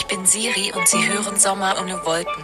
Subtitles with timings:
[0.00, 2.42] Ich bin Siri und Sie hören Sommer ohne Wolken.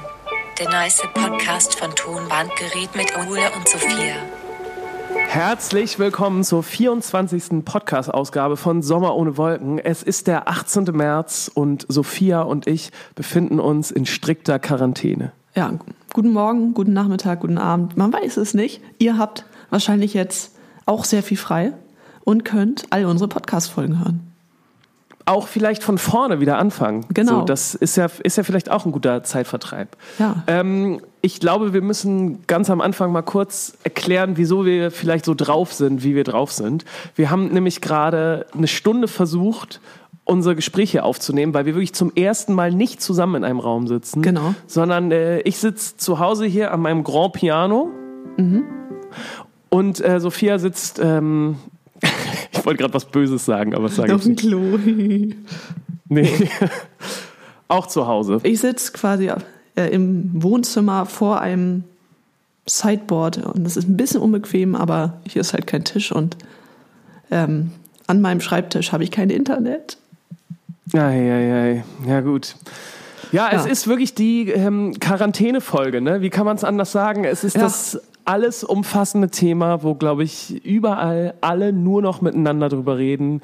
[0.61, 4.17] Der nice Podcast von Tonbandgerät mit Ole und Sophia.
[5.29, 7.65] Herzlich willkommen zur 24.
[7.65, 9.79] Podcast-Ausgabe von Sommer ohne Wolken.
[9.79, 10.85] Es ist der 18.
[10.93, 15.33] März und Sophia und ich befinden uns in strikter Quarantäne.
[15.55, 15.73] Ja,
[16.13, 17.97] guten Morgen, guten Nachmittag, guten Abend.
[17.97, 18.83] Man weiß es nicht.
[18.99, 20.55] Ihr habt wahrscheinlich jetzt
[20.85, 21.73] auch sehr viel frei
[22.23, 24.26] und könnt all unsere Podcast-Folgen hören.
[25.29, 27.05] Auch vielleicht von vorne wieder anfangen.
[27.13, 27.41] Genau.
[27.41, 29.97] So, das ist ja, ist ja vielleicht auch ein guter Zeitvertreib.
[30.19, 30.45] Ja.
[30.47, 35.35] Ähm, ich glaube, wir müssen ganz am Anfang mal kurz erklären, wieso wir vielleicht so
[35.35, 36.85] drauf sind, wie wir drauf sind.
[37.17, 39.81] Wir haben nämlich gerade eine Stunde versucht,
[40.25, 44.23] unsere Gespräche aufzunehmen, weil wir wirklich zum ersten Mal nicht zusammen in einem Raum sitzen,
[44.23, 44.55] Genau.
[44.69, 47.91] sondern äh, ich sitze zu Hause hier an meinem Grand Piano
[49.71, 51.01] und äh, Sophia sitzt.
[51.03, 51.57] Ähm,
[52.53, 54.41] ich wollte gerade was Böses sagen, aber sage ich Auf dem nicht.
[54.41, 54.79] Klo.
[56.09, 56.31] Nee.
[57.69, 58.41] Auch zu Hause.
[58.45, 59.31] Ich sitze quasi
[59.77, 61.85] äh, im Wohnzimmer vor einem
[62.69, 66.37] Sideboard und das ist ein bisschen unbequem, aber hier ist halt kein Tisch und
[67.31, 67.71] ähm,
[68.07, 69.99] an meinem Schreibtisch habe ich kein Internet.
[70.93, 71.85] Eieiei.
[72.07, 72.55] Ja, gut.
[73.33, 73.71] Ja, es Ja.
[73.71, 76.21] ist wirklich die ähm, Quarantäne-Folge, ne?
[76.21, 77.25] Wie kann man es anders sagen?
[77.25, 77.63] Es ist Ja.
[77.63, 83.41] das alles umfassende Thema, wo, glaube ich, überall alle nur noch miteinander drüber reden.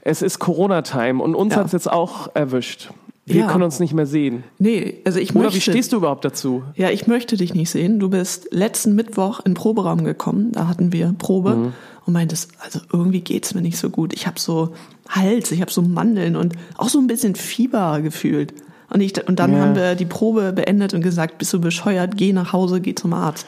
[0.00, 1.60] Es ist Corona-Time und uns Ja.
[1.60, 2.90] hat es jetzt auch erwischt.
[3.24, 3.46] Wir Ja.
[3.46, 4.42] können uns nicht mehr sehen.
[4.58, 5.56] Nee, also ich Oder möchte.
[5.56, 6.64] wie stehst du überhaupt dazu?
[6.74, 8.00] Ja, ich möchte dich nicht sehen.
[8.00, 10.50] Du bist letzten Mittwoch in den Proberaum gekommen.
[10.52, 11.72] Da hatten wir Probe Mhm.
[12.06, 14.12] und meintest, also irgendwie geht's mir nicht so gut.
[14.12, 14.70] Ich habe so
[15.08, 18.54] Hals, ich habe so Mandeln und auch so ein bisschen Fieber gefühlt.
[18.92, 19.60] Und, ich, und dann Ja.
[19.60, 23.12] haben wir die Probe beendet und gesagt, bist du bescheuert, geh nach Hause, geh zum
[23.14, 23.46] Arzt.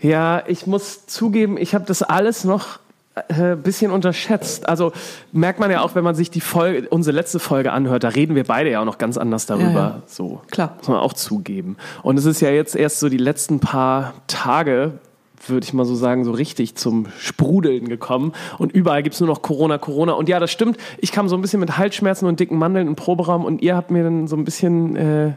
[0.00, 2.78] Ja, ich muss zugeben, ich habe das alles noch
[3.28, 4.68] ein äh, bisschen unterschätzt.
[4.68, 4.92] Also
[5.32, 8.34] merkt man ja auch, wenn man sich die Folge, unsere letzte Folge anhört, da reden
[8.34, 9.66] wir beide ja auch noch ganz anders darüber.
[9.66, 10.02] Ja, ja.
[10.06, 10.74] So Klar.
[10.78, 11.76] muss man auch zugeben.
[12.02, 14.92] Und es ist ja jetzt erst so die letzten paar Tage,
[15.46, 18.32] würde ich mal so sagen, so richtig zum Sprudeln gekommen.
[18.58, 20.12] Und überall gibt's nur noch Corona, Corona.
[20.12, 20.76] Und ja, das stimmt.
[20.98, 23.90] Ich kam so ein bisschen mit Halsschmerzen und dicken Mandeln im Proberaum und ihr habt
[23.90, 25.32] mir dann so ein bisschen äh,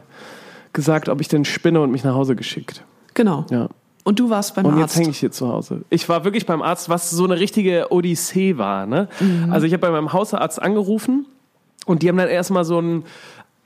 [0.72, 2.84] gesagt, ob ich denn spinne und mich nach Hause geschickt.
[3.14, 3.46] Genau.
[3.50, 3.68] Ja.
[4.04, 4.96] Und du warst beim Und jetzt Arzt.
[4.98, 5.80] hänge ich hier zu Hause.
[5.90, 8.86] Ich war wirklich beim Arzt, was so eine richtige Odyssee war.
[8.86, 9.08] Ne?
[9.18, 9.50] Mhm.
[9.50, 11.26] Also ich habe bei meinem Hausarzt angerufen
[11.86, 13.04] und die haben dann erstmal so einen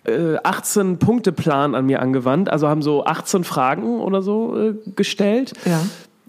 [0.05, 2.49] äh, 18-Punkte-Plan an mir angewandt.
[2.51, 5.53] Also haben so 18 Fragen oder so äh, gestellt.
[5.65, 5.81] ja.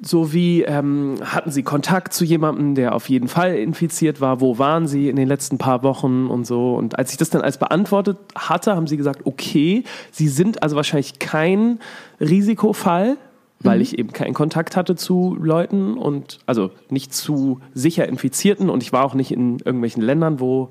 [0.01, 4.39] So wie, ähm, hatten Sie Kontakt zu jemandem, der auf jeden Fall infiziert war?
[4.39, 6.75] Wo waren Sie in den letzten paar Wochen und so?
[6.75, 10.77] Und als ich das dann als beantwortet hatte, haben Sie gesagt, okay, Sie sind also
[10.77, 11.79] wahrscheinlich kein
[12.21, 13.17] Risikofall,
[13.61, 18.83] weil ich eben keinen Kontakt hatte zu Leuten und also nicht zu sicher Infizierten und
[18.83, 20.69] ich war auch nicht in irgendwelchen Ländern, wo,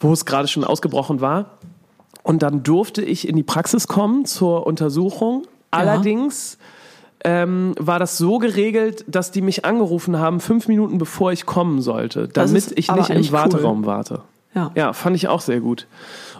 [0.00, 1.58] wo es gerade schon ausgebrochen war.
[2.24, 5.46] Und dann durfte ich in die Praxis kommen zur Untersuchung.
[5.70, 6.58] Allerdings
[7.24, 11.80] ähm, war das so geregelt, dass die mich angerufen haben, fünf Minuten bevor ich kommen
[11.80, 13.32] sollte, damit ich nicht im cool.
[13.32, 14.22] Warteraum warte.
[14.54, 14.70] Ja.
[14.74, 15.86] Ja, fand ich auch sehr gut.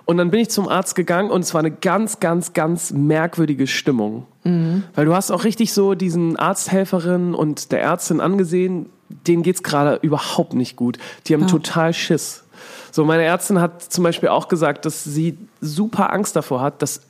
[0.04, 3.66] Und dann bin ich zum Arzt gegangen und es war eine ganz, ganz, ganz merkwürdige
[3.66, 4.26] Stimmung.
[4.44, 4.84] Mhm.
[4.94, 8.86] Weil du hast auch richtig so diesen Arzthelferin und der Ärztin angesehen,
[9.26, 10.98] denen geht's gerade überhaupt nicht gut.
[11.26, 11.46] Die haben Ja.
[11.48, 12.44] total Schiss.
[12.91, 17.02] So, meine Ärztin hat zum Beispiel auch gesagt, dass sie super Angst davor hat, dass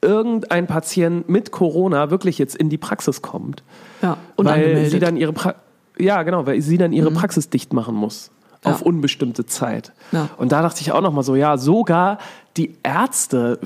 [0.00, 3.62] irgendein Patient mit Corona wirklich jetzt in die Praxis kommt.
[4.02, 4.16] Ja.
[4.36, 4.90] Weil Unangemeldet.
[4.92, 5.54] sie dann ihre pra
[5.96, 8.30] ja, genau, weil sie dann ihre Praxis dicht machen muss.
[8.64, 8.72] Ja.
[8.72, 9.92] Auf unbestimmte Zeit.
[10.12, 10.30] Ja.
[10.38, 12.18] Und da dachte ich auch nochmal so, ja, sogar
[12.56, 13.58] die Ärzte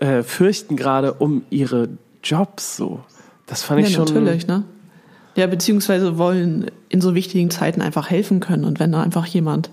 [0.00, 1.88] äh, fürchten gerade um ihre
[2.22, 3.00] Jobs so.
[3.46, 4.14] Das fand ich ja, schon.
[4.14, 4.64] natürlich, ne?
[5.36, 8.64] Ja, beziehungsweise wollen in so wichtigen Zeiten einfach helfen können.
[8.64, 9.68] Und wenn da einfach jemand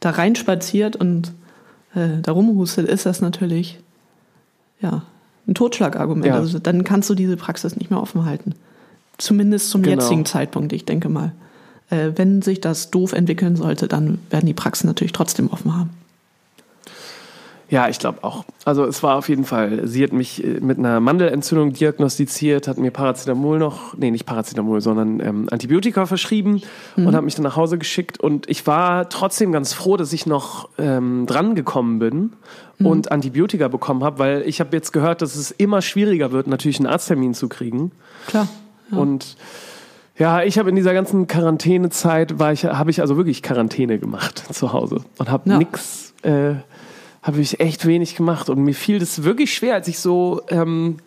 [0.00, 1.32] da reinspaziert und
[1.94, 3.80] äh, da rumhustet, ist das natürlich
[4.80, 5.02] ja
[5.46, 6.26] ein Totschlagargument.
[6.26, 6.34] Ja.
[6.34, 8.54] Also dann kannst du diese Praxis nicht mehr offen halten.
[9.16, 10.02] Zumindest zum Genau.
[10.02, 11.32] jetzigen Zeitpunkt, ich denke mal.
[11.90, 15.90] Äh, wenn sich das doof entwickeln sollte, dann werden die Praxen natürlich trotzdem offen haben.
[17.70, 18.44] Ja, ich glaube auch.
[18.64, 22.78] Also es war auf jeden Fall, sie hat mich äh, mit einer Mandelentzündung diagnostiziert, hat
[22.78, 26.62] mir Paracetamol noch, nee, nicht Paracetamol, sondern ähm, Antibiotika verschrieben
[26.96, 28.20] und hat mich dann nach Hause geschickt.
[28.20, 32.32] Und ich war trotzdem ganz froh, dass ich noch ähm, dran gekommen bin
[32.80, 36.78] und Antibiotika bekommen habe, weil ich habe jetzt gehört, dass es immer schwieriger wird, natürlich
[36.78, 37.92] einen Arzttermin zu kriegen.
[38.28, 38.48] Klar.
[38.90, 39.36] Und
[40.18, 44.42] ja, ich habe in dieser ganzen Quarantänezeit war ich, habe ich also wirklich Quarantäne gemacht
[44.52, 45.58] zu Hause und habe Ja.
[45.58, 46.54] nix, äh,
[47.22, 50.98] habe ich echt wenig gemacht und mir fiel das wirklich schwer, als ich so ähm,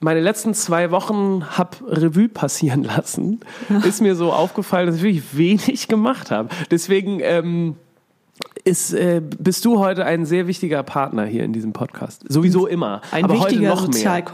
[0.00, 3.40] meine letzten zwei Wochen hab Revue passieren lassen,
[3.86, 6.50] ist mir so aufgefallen, dass ich wirklich wenig gemacht habe.
[6.70, 7.76] Deswegen ähm,
[8.64, 12.24] ist, äh, bist du heute ein sehr wichtiger Partner hier in diesem Podcast.
[12.28, 13.00] Sowieso immer.
[13.12, 14.24] Ein aber heute wichtiger noch mehr.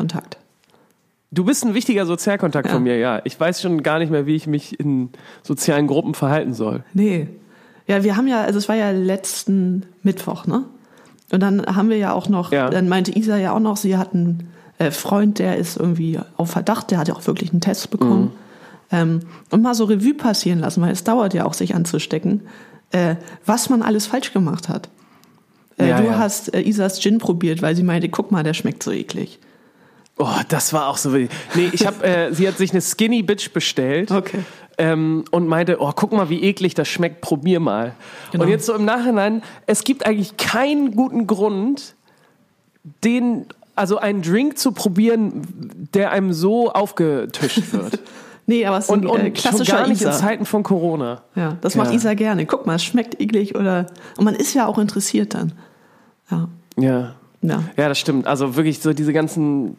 [1.32, 2.74] Du bist ein wichtiger Sozialkontakt Ja.
[2.74, 3.20] von mir, ja.
[3.24, 5.10] Ich weiß schon gar nicht mehr, wie ich mich in
[5.42, 6.82] sozialen Gruppen verhalten soll.
[6.92, 7.28] Nee.
[7.86, 10.64] Ja, wir haben ja, also es war ja letzten Mittwoch, ne?
[11.32, 12.68] Und dann haben wir ja auch noch, Ja.
[12.70, 14.48] dann meinte Isa ja auch noch, sie hat einen
[14.78, 18.22] äh, Freund, der ist irgendwie auf Verdacht, der hat ja auch wirklich einen Test bekommen.
[18.22, 18.30] Mhm.
[18.92, 22.40] Ähm, und mal so Revue passieren lassen, weil es dauert ja auch, sich anzustecken,
[22.90, 23.14] äh,
[23.46, 24.88] was man alles falsch gemacht hat.
[25.78, 28.82] Äh, Ja, du hast äh, Isas Gin probiert, weil sie meinte, guck mal, der schmeckt
[28.82, 29.38] so eklig.
[30.20, 31.30] Oh, das war auch so wild.
[31.54, 34.10] Nee, ich hab, äh, sie hat sich eine Skinny Bitch bestellt.
[34.10, 34.40] Okay.
[34.76, 37.94] Ähm, und meinte, oh, guck mal, wie eklig das schmeckt, probier mal.
[38.30, 38.44] Genau.
[38.44, 41.94] Und jetzt so im Nachhinein, es gibt eigentlich keinen guten Grund,
[43.04, 47.98] den, also einen Drink zu probieren, der einem so aufgetischt wird.
[48.46, 50.18] Nee, aber es ist Und, ein äh, schon klassischer gar nicht in Isa.
[50.18, 51.22] Zeiten von Corona.
[51.36, 51.94] Ja, das macht Ja.
[51.94, 52.46] Isa gerne.
[52.46, 53.86] Guck mal, es schmeckt eklig oder.
[54.16, 55.52] Und man ist ja auch interessiert dann.
[56.32, 56.48] Ja.
[56.76, 57.14] Ja.
[57.42, 57.64] Ja.
[57.76, 58.26] Ja, das stimmt.
[58.26, 59.76] Also wirklich so diese ganzen,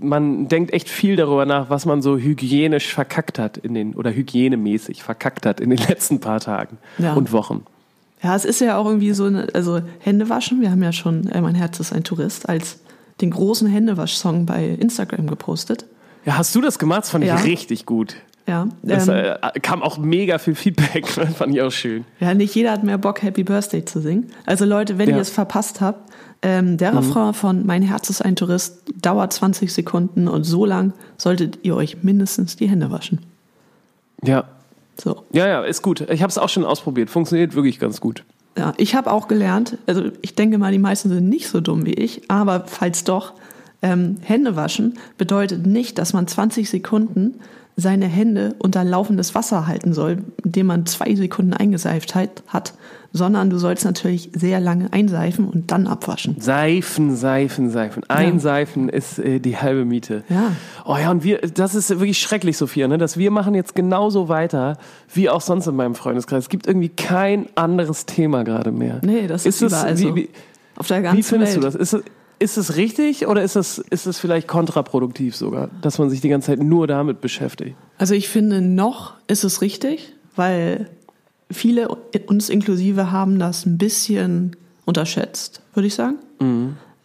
[0.00, 4.12] man denkt echt viel darüber nach, was man so hygienisch verkackt hat in den, oder
[4.12, 7.14] hygienemäßig verkackt hat in den letzten paar Tagen Ja.
[7.14, 7.64] und Wochen.
[8.22, 10.60] Ja, es ist ja auch irgendwie so, eine, also Hände waschen.
[10.60, 12.78] Wir haben ja schon, äh, mein Herz ist ein Tourist, als
[13.20, 15.86] den großen Händewasch-Song bei Instagram gepostet.
[16.24, 17.00] Ja, hast du das gemacht?
[17.02, 17.36] Das fand Ja.
[17.36, 18.14] ich richtig gut.
[18.48, 21.06] Ja, Das ähm, äh, kam auch mega viel Feedback,
[21.36, 22.04] fand ich auch schön.
[22.18, 24.26] ja, nicht jeder hat mehr Bock, Happy Birthday zu singen.
[24.46, 25.16] Also Leute, wenn Ja.
[25.16, 26.10] ihr es verpasst habt,
[26.42, 30.92] ähm, der Refrain von Mein Herz ist ein Tourist dauert 20 Sekunden und so lang
[31.16, 33.20] solltet ihr euch mindestens die Hände waschen.
[34.24, 34.44] Ja,
[35.00, 35.22] So.
[35.32, 36.00] ja, ja, ist gut.
[36.10, 37.10] Ich habe es auch schon ausprobiert.
[37.10, 38.24] Funktioniert wirklich ganz gut.
[38.58, 41.86] Ja, ich habe auch gelernt, also ich denke mal, die meisten sind nicht so dumm
[41.86, 43.32] wie ich, aber falls doch,
[43.80, 47.40] ähm, Hände waschen bedeutet nicht, dass man 20 Sekunden
[47.76, 52.74] seine Hände unter laufendes Wasser halten soll, indem man zwei Sekunden eingeseift hat, hat,
[53.12, 56.36] sondern du sollst natürlich sehr lange einseifen und dann abwaschen.
[56.40, 58.04] Seifen, Seifen, Seifen.
[58.08, 60.24] Einseifen ist äh, die halbe Miete.
[60.28, 60.52] Ja.
[60.84, 62.98] Oh ja, und wir, das ist wirklich schrecklich, Sophia, ne?
[62.98, 64.78] dass wir machen jetzt genauso weiter
[65.12, 66.44] wie auch sonst in meinem Freundeskreis.
[66.44, 69.00] Es gibt irgendwie kein anderes Thema gerade mehr.
[69.02, 70.08] Nee, das ist, es, überall so.
[70.08, 70.28] wie, wie,
[70.76, 71.64] Auf der ganzen wie findest Welt.
[71.64, 71.94] du das?
[71.94, 72.04] Ist
[72.42, 76.28] ist es richtig oder ist es, ist es vielleicht kontraproduktiv sogar, dass man sich die
[76.28, 77.76] ganze Zeit nur damit beschäftigt?
[77.98, 80.90] Also ich finde, noch ist es richtig, weil
[81.50, 81.88] viele,
[82.26, 86.16] uns inklusive, haben das ein bisschen unterschätzt, würde ich sagen.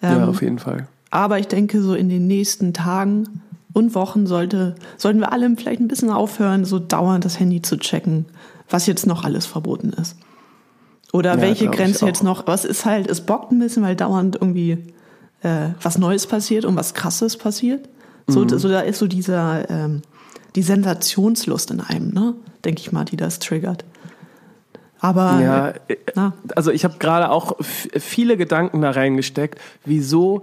[0.02, 0.88] ja, Ähm, auf jeden Fall.
[1.12, 3.42] Aber ich denke, so in den nächsten Tagen
[3.74, 7.78] und Wochen sollte, sollten wir alle vielleicht ein bisschen aufhören, so dauernd das Handy zu
[7.78, 8.26] checken,
[8.70, 10.18] was jetzt noch alles verboten ist.
[11.14, 14.36] Oder Ja, welche Grenze jetzt noch, was ist halt, es bockt ein bisschen, weil dauernd
[14.36, 14.80] irgendwie
[15.42, 17.88] äh, was Neues passiert und was Krasses passiert.
[18.28, 18.50] So, Mhm.
[18.60, 20.02] so da ist so dieser, ähm,
[20.56, 22.34] die Sensationslust in einem, ne?
[22.66, 23.86] Denke ich mal, die das triggert.
[25.00, 30.42] Aber Ja, äh, na, also ich habe gerade auch viele Gedanken da reingesteckt, wieso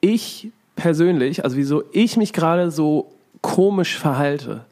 [0.00, 4.64] ich persönlich, also wieso ich mich gerade so komisch verhalte.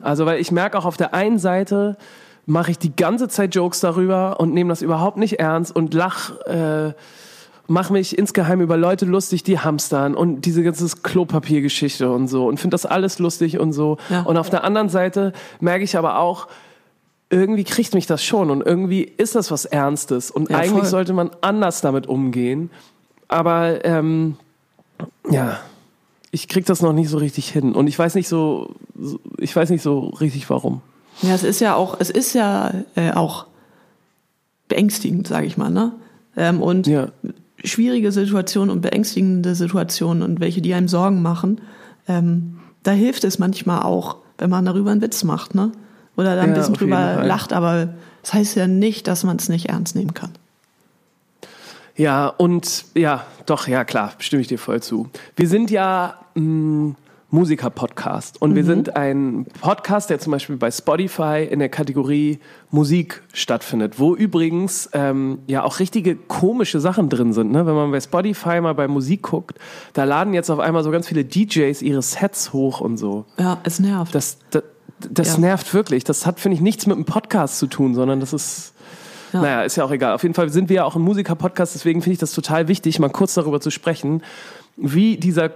[0.00, 1.96] Also weil ich merke auch auf der einen Seite
[2.44, 6.36] mache ich die ganze Zeit Jokes darüber und nehme das überhaupt nicht ernst und lach,
[6.46, 6.92] äh,
[7.70, 12.58] mache mich insgeheim über Leute lustig, die hamstern und diese ganze Klopapiergeschichte und so und
[12.58, 13.96] finde das alles lustig und so.
[14.10, 14.22] Ja.
[14.22, 16.48] Und auf der anderen Seite merke ich aber auch,
[17.30, 20.86] irgendwie kriegt mich das schon und irgendwie ist das was Ernstes und Ja, eigentlich voll.
[20.86, 22.70] sollte man anders damit umgehen.
[23.28, 24.36] Aber ähm,
[25.30, 25.60] ja,
[26.32, 28.74] ich krieg das noch nicht so richtig hin und ich weiß nicht so,
[29.38, 30.82] ich weiß nicht so richtig warum.
[31.22, 33.46] Ja, es ist ja auch, es ist ja äh, auch
[34.66, 35.92] beängstigend, sage ich mal, ne?
[36.36, 37.08] Ähm, und Ja.
[37.64, 41.60] Schwierige Situationen und beängstigende Situationen und welche, die einem Sorgen machen,
[42.08, 45.72] ähm, da hilft es manchmal auch, wenn man darüber einen Witz macht, ne?
[46.16, 49.48] Oder da ein Ja, bisschen drüber lacht, aber das heißt ja nicht, dass man es
[49.48, 50.30] nicht ernst nehmen kann.
[51.96, 55.08] Ja, und ja, doch, ja klar, stimme ich dir voll zu.
[55.36, 56.94] Wir sind ja mh,
[57.30, 63.22] Musiker-Podcast und wir sind ein Podcast, der zum Beispiel bei Spotify in der Kategorie Musik
[63.32, 67.52] stattfindet, wo übrigens ähm, ja auch richtige komische Sachen drin sind.
[67.52, 67.66] Ne?
[67.66, 69.58] Wenn man bei Spotify mal bei Musik guckt,
[69.92, 73.24] da laden jetzt auf einmal so ganz viele DJs ihre Sets hoch und so.
[73.38, 74.14] Ja, es nervt.
[74.14, 74.62] Das, das,
[75.08, 75.38] das Ja.
[75.40, 76.04] nervt wirklich.
[76.04, 78.74] Das hat, finde ich, nichts mit einem Podcast zu tun, sondern das ist.
[79.32, 79.42] Ja.
[79.42, 80.12] Naja, ist ja auch egal.
[80.14, 82.98] Auf jeden Fall sind wir ja auch ein Musiker-Podcast, deswegen finde ich das total wichtig,
[82.98, 84.24] mal kurz darüber zu sprechen,
[84.76, 85.48] wie dieser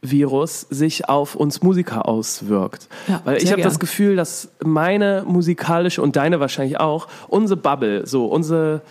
[0.00, 2.88] Corona-Virus sich auf uns Musiker auswirkt.
[3.08, 3.78] Ja, Weil ich habe das.
[3.78, 8.82] Gefühl, dass meine musikalische und deine wahrscheinlich auch, unsere Bubble, so unsere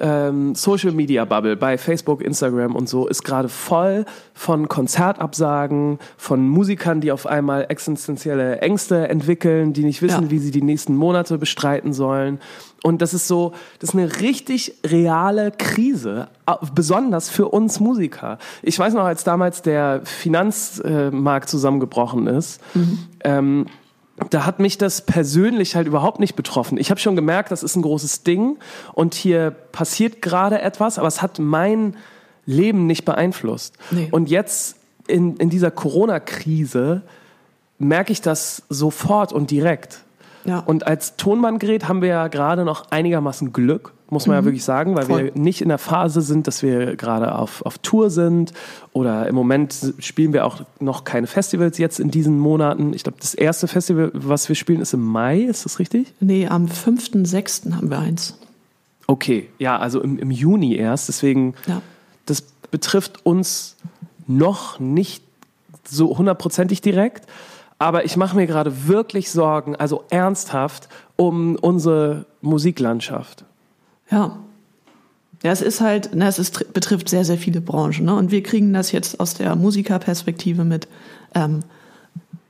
[0.00, 6.48] ähm, Social Media Bubble bei Facebook, Instagram und so ist gerade voll von Konzertabsagen, von
[6.48, 10.30] Musikern, die auf einmal existenzielle Ängste entwickeln, die nicht wissen, Ja.
[10.30, 12.38] wie sie die nächsten Monate bestreiten sollen.
[12.84, 16.28] Und das ist so, das ist eine richtig reale Krise,
[16.74, 18.38] besonders für uns Musiker.
[18.62, 22.60] Ich weiß noch, als damals der Finanzmarkt zusammengebrochen ist,
[23.24, 23.66] ähm,
[24.30, 26.78] da hat mich das persönlich halt überhaupt nicht betroffen.
[26.78, 28.58] Ich habe schon gemerkt, das ist ein großes Ding
[28.92, 31.96] und hier passiert gerade etwas, aber es hat mein
[32.46, 33.76] Leben nicht beeinflusst.
[33.90, 34.08] Nee.
[34.10, 37.02] Und jetzt in, in dieser Corona-Krise
[37.78, 40.04] merke ich das sofort und direkt.
[40.44, 40.60] Ja.
[40.60, 44.96] Und als Tonbandgerät haben wir ja gerade noch einigermaßen Glück, muss man ja wirklich sagen,
[44.96, 45.24] weil Voll.
[45.24, 48.52] wir nicht in der Phase sind, dass wir gerade auf, auf Tour sind
[48.92, 52.94] oder im Moment spielen wir auch noch keine Festivals jetzt in diesen Monaten.
[52.94, 56.14] Ich glaube, das erste Festival, was wir spielen, ist im Mai, ist das richtig?
[56.20, 57.74] Nee, am 5.6.
[57.74, 58.38] haben wir eins.
[59.06, 61.08] Okay, ja, also im, im Juni erst.
[61.08, 61.82] Deswegen, Ja.
[62.26, 63.76] das betrifft uns
[64.26, 65.22] noch nicht
[65.86, 67.26] so hundertprozentig direkt.
[67.78, 73.44] Aber ich mache mir gerade wirklich Sorgen, also ernsthaft, um unsere Musiklandschaft.
[74.10, 74.38] Ja.
[75.44, 78.04] Ja, es ist halt, na, es ist, betrifft sehr, sehr viele Branchen.
[78.04, 78.14] Ne?
[78.14, 80.88] Und wir kriegen das jetzt aus der Musikerperspektive mit.
[81.32, 81.60] Ähm,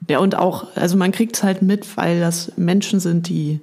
[0.09, 3.61] ja, und auch, also man kriegt es halt mit, weil das Menschen sind, die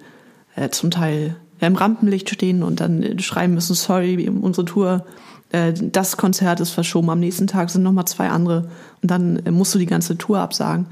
[0.55, 5.05] äh, zum Teil im Rampenlicht stehen und dann äh, schreiben müssen, sorry, unsere Tour,
[5.51, 8.69] äh, das Konzert ist verschoben, am nächsten Tag sind nochmal zwei andere
[9.01, 10.85] und dann äh, musst du die ganze Tour absagen.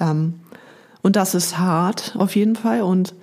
[0.00, 0.34] Ähm,
[1.02, 2.82] und das ist hart, auf jeden Fall.
[2.82, 3.14] Und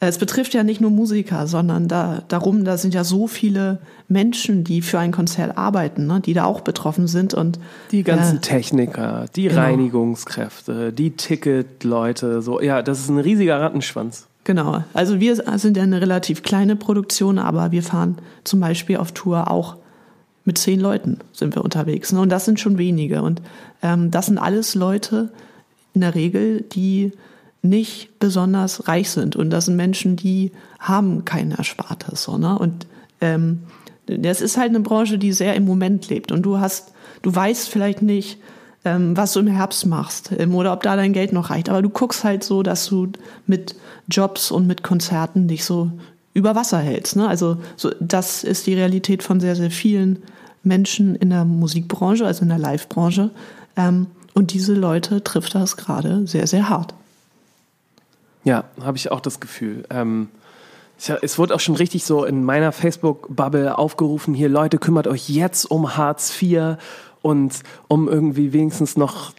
[0.00, 3.78] äh, es betrifft ja nicht nur Musiker, sondern da, darum, da sind ja so viele
[4.08, 7.32] Menschen, die für ein Konzert arbeiten, ne, die da auch betroffen sind.
[7.34, 7.58] Und
[7.90, 9.60] Die ganzen äh, Techniker, die Genau.
[9.60, 14.26] Reinigungskräfte, die Ticketleute, so, ja, das ist ein riesiger Rattenschwanz.
[14.44, 14.82] Genau.
[14.92, 19.50] Also wir sind ja eine relativ kleine Produktion, aber wir fahren zum Beispiel auf Tour
[19.50, 19.76] auch
[20.44, 22.12] mit zehn Leuten sind wir unterwegs.
[22.12, 22.20] Ne?
[22.20, 23.22] Und das sind schon wenige.
[23.22, 23.40] Und
[23.82, 25.30] ähm, das sind alles Leute
[25.94, 27.12] in der Regel, die
[27.62, 29.36] nicht besonders reich sind.
[29.36, 32.24] Und das sind Menschen, die haben kein Erspartes.
[32.24, 32.58] So, ne?
[32.58, 32.86] Und
[33.20, 33.60] ähm,
[34.06, 36.32] das ist halt eine Branche, die sehr im Moment lebt.
[36.32, 38.38] Und du hast, du weißt vielleicht nicht,
[38.84, 41.68] ähm, was du im Herbst machst ähm, oder ob da dein Geld noch reicht.
[41.68, 43.08] Aber du guckst halt so, dass du
[43.46, 43.76] mit
[44.08, 45.92] Jobs und mit Konzerten dich so
[46.34, 47.14] über Wasser hältst.
[47.14, 47.28] Ne?
[47.28, 50.18] Also so, das ist die Realität von sehr, sehr vielen
[50.64, 53.30] Menschen in der Musikbranche, also in der Live-Branche.
[53.76, 56.94] Ähm, und diese Leute trifft das gerade sehr, sehr hart.
[58.44, 59.84] Ja, habe ich auch das Gefühl.
[59.90, 60.28] Ähm,
[61.20, 65.64] es wurde auch schon richtig so in meiner Facebook-Bubble aufgerufen, hier Leute, kümmert euch jetzt
[65.64, 66.76] um Hartz IV
[67.22, 69.32] und um irgendwie wenigstens noch,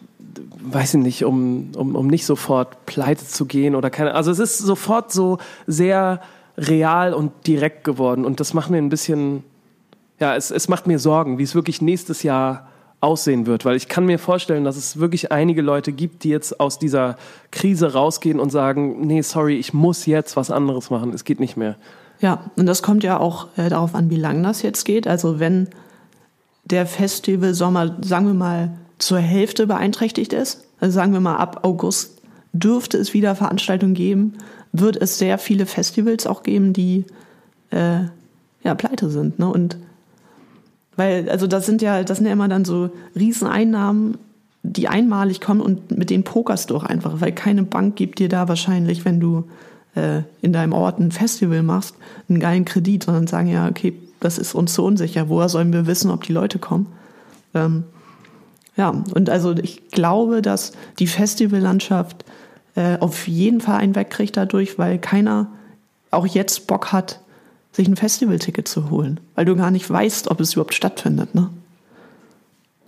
[0.62, 4.14] weiß ich nicht, um, um, um nicht sofort pleite zu gehen oder keine.
[4.14, 6.20] Also es ist sofort so sehr
[6.58, 9.42] real und direkt geworden und das macht mir ein bisschen,
[10.20, 12.68] ja, es, es macht mir Sorgen, wie es wirklich nächstes Jahr
[13.04, 16.58] aussehen wird, weil ich kann mir vorstellen, dass es wirklich einige Leute gibt, die jetzt
[16.58, 17.16] aus dieser
[17.50, 21.56] Krise rausgehen und sagen, nee, sorry, ich muss jetzt was anderes machen, es geht nicht
[21.56, 21.76] mehr.
[22.20, 25.06] Ja, und das kommt ja auch äh, darauf an, wie lang das jetzt geht.
[25.06, 25.68] Also wenn
[26.64, 31.60] der Festival Sommer, sagen wir mal, zur Hälfte beeinträchtigt ist, also sagen wir mal ab
[31.62, 34.34] August dürfte es wieder Veranstaltungen geben,
[34.72, 37.04] wird es sehr viele Festivals auch geben, die
[37.70, 38.00] äh,
[38.62, 39.38] ja pleite sind.
[39.38, 39.48] Ne?
[39.48, 39.76] Und
[40.96, 44.18] weil, also das sind ja, das sind ja immer dann so Rieseneinnahmen,
[44.62, 48.28] die einmalig kommen und mit denen pokerst du auch einfach, weil keine Bank gibt dir
[48.28, 49.44] da wahrscheinlich, wenn du
[49.94, 51.94] äh, in deinem Ort ein Festival machst,
[52.28, 55.86] einen geilen Kredit, sondern sagen ja, okay, das ist uns so unsicher, woher sollen wir
[55.86, 56.86] wissen, ob die Leute kommen?
[57.52, 57.84] Ähm,
[58.76, 62.24] ja, und also ich glaube, dass die Festivallandschaft
[62.74, 65.48] äh, auf jeden Fall einen wegkriegt dadurch, weil keiner
[66.10, 67.20] auch jetzt Bock hat,
[67.74, 71.34] sich ein Festivalticket zu holen, weil du gar nicht weißt, ob es überhaupt stattfindet.
[71.34, 71.50] Ne?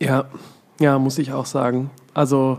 [0.01, 0.27] Ja,
[0.79, 1.91] ja, muss ich auch sagen.
[2.15, 2.59] Also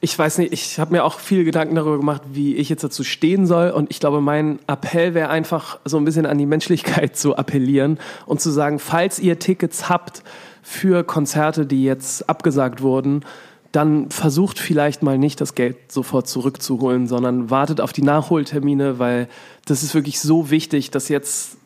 [0.00, 3.04] ich weiß nicht, ich habe mir auch viele Gedanken darüber gemacht, wie ich jetzt dazu
[3.04, 3.70] stehen soll.
[3.70, 7.98] Und ich glaube, mein Appell wäre einfach so ein bisschen an die Menschlichkeit zu appellieren
[8.26, 10.22] und zu sagen, falls ihr Tickets habt
[10.62, 13.24] für Konzerte, die jetzt abgesagt wurden,
[13.72, 19.28] dann versucht vielleicht mal nicht das Geld sofort zurückzuholen, sondern wartet auf die Nachholtermine, weil
[19.70, 21.56] das ist wirklich so wichtig, dass jetzt,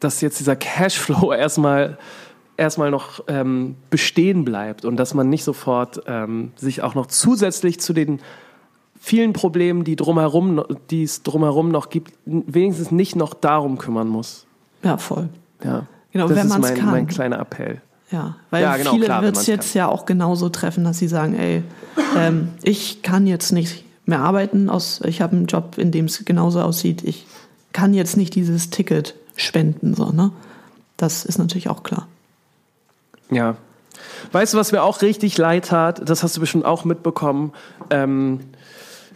[0.00, 1.98] dass jetzt dieser Cashflow erstmal
[2.56, 7.80] erstmal noch ähm, bestehen bleibt und dass man nicht sofort ähm, sich auch noch zusätzlich
[7.80, 8.20] zu den
[9.00, 14.44] vielen Problemen, die drumherum, die es drumherum noch gibt, wenigstens nicht noch darum kümmern muss.
[14.82, 15.30] Ja, voll.
[15.64, 15.86] Ja.
[16.12, 16.90] Genau, das wenn ist man's mein, kann.
[16.90, 17.80] mein kleiner Appell.
[18.10, 21.34] Ja, weil Ja, genau, viele wird es jetzt ja auch genauso treffen, dass sie sagen,
[21.38, 21.62] ey,
[22.18, 26.24] ähm, ich kann jetzt nicht mehr arbeiten, aus, ich habe einen Job, in dem es
[26.26, 27.26] genauso aussieht, ich
[27.72, 30.32] kann jetzt nicht dieses Ticket spenden, so, ne?
[30.96, 32.08] Das ist natürlich auch klar.
[33.30, 33.56] Ja.
[34.32, 36.08] Weißt du, was mir auch richtig leid tat?
[36.08, 37.52] Das hast du bestimmt auch mitbekommen.
[37.90, 38.40] Ähm,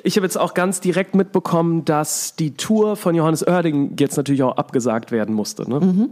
[0.03, 4.43] ich habe jetzt auch ganz direkt mitbekommen, dass die Tour von Johannes Oerding jetzt natürlich
[4.43, 5.69] auch abgesagt werden musste.
[5.69, 6.09] Ne?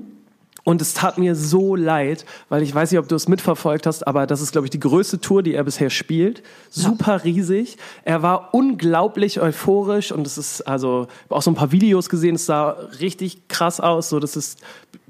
[0.64, 4.06] Und es tat mir so leid, weil ich weiß nicht, ob du es mitverfolgt hast,
[4.06, 6.42] aber das ist, glaube ich, die größte Tour, die er bisher spielt.
[6.70, 7.78] Super riesig.
[8.04, 12.08] Er war unglaublich euphorisch und es ist, also, ich habe auch so ein paar Videos
[12.08, 14.08] gesehen, es sah richtig krass aus.
[14.08, 14.60] So, das ist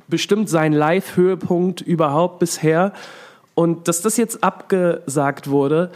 [0.08, 2.94] bestimmt sein Live-Höhepunkt überhaupt bisher.
[3.54, 5.90] Und dass das jetzt abgesagt wurde,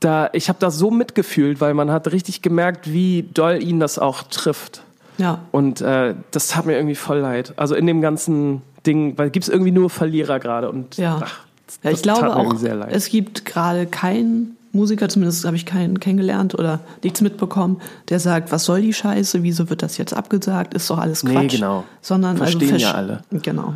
[0.00, 3.98] da, ich habe da so mitgefühlt, weil man hat richtig gemerkt, wie doll ihn das
[3.98, 4.82] auch trifft.
[5.18, 5.38] Ja.
[5.52, 7.54] Und äh, das tat mir irgendwie voll leid.
[7.56, 10.70] Also in dem ganzen Ding, weil gibt es irgendwie nur Verlierer gerade.
[10.70, 11.20] Und Ja.
[11.24, 11.40] ach,
[11.82, 12.90] Ja, ich glaube mir auch, sehr leid.
[12.92, 17.80] es gibt gerade keinen Musiker, zumindest habe ich keinen kennengelernt oder nichts mitbekommen,
[18.10, 21.32] der sagt, was soll die Scheiße, wieso wird das jetzt abgesagt, ist doch alles Nee,
[21.32, 21.52] Quatsch.
[21.56, 21.84] genau.
[22.02, 23.22] Sondern Verstehen also ja alle.
[23.30, 23.74] Genau.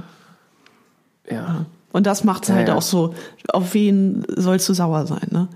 [1.30, 1.64] ja.
[1.92, 2.74] Und das macht es Ja, halt ja.
[2.76, 3.14] auch so,
[3.52, 5.48] auf wen sollst du sauer sein, ne?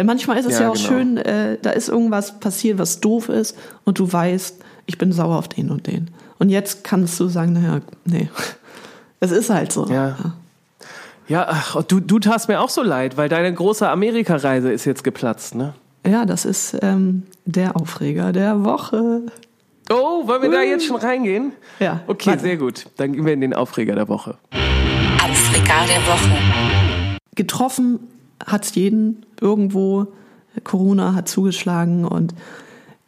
[0.00, 0.88] Weil manchmal ist es ja, Ja, auch genau.
[0.88, 3.54] schön, äh, da ist irgendwas passiert, was doof ist
[3.84, 6.08] und du weißt, ich bin sauer auf den und den.
[6.38, 8.30] Und jetzt kannst du sagen, naja, nee,
[9.20, 9.86] es ist halt so.
[9.90, 10.16] Ja.
[11.28, 15.04] Ja, ach, du, du tatst mir auch so leid, weil deine große Amerika-Reise ist jetzt
[15.04, 15.74] geplatzt, ne?
[16.06, 19.20] Ja, das ist ähm, der Aufreger der Woche.
[19.90, 21.52] Oh, wollen wir da jetzt schon reingehen?
[21.78, 22.00] Ja.
[22.06, 22.40] Okay, Warte.
[22.40, 22.86] sehr gut.
[22.96, 24.38] Dann gehen wir in den Aufreger der Woche.
[25.22, 27.18] Aufreger der Woche.
[27.36, 28.00] getroffen
[28.46, 30.08] hat's jeden irgendwo.
[30.64, 32.34] Corona hat zugeschlagen und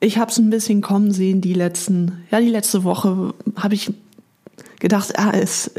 [0.01, 1.41] ich habe es ein bisschen kommen sehen.
[1.41, 3.93] Die letzten, ja, die letzte Woche habe ich
[4.81, 5.73] gedacht, ah, ist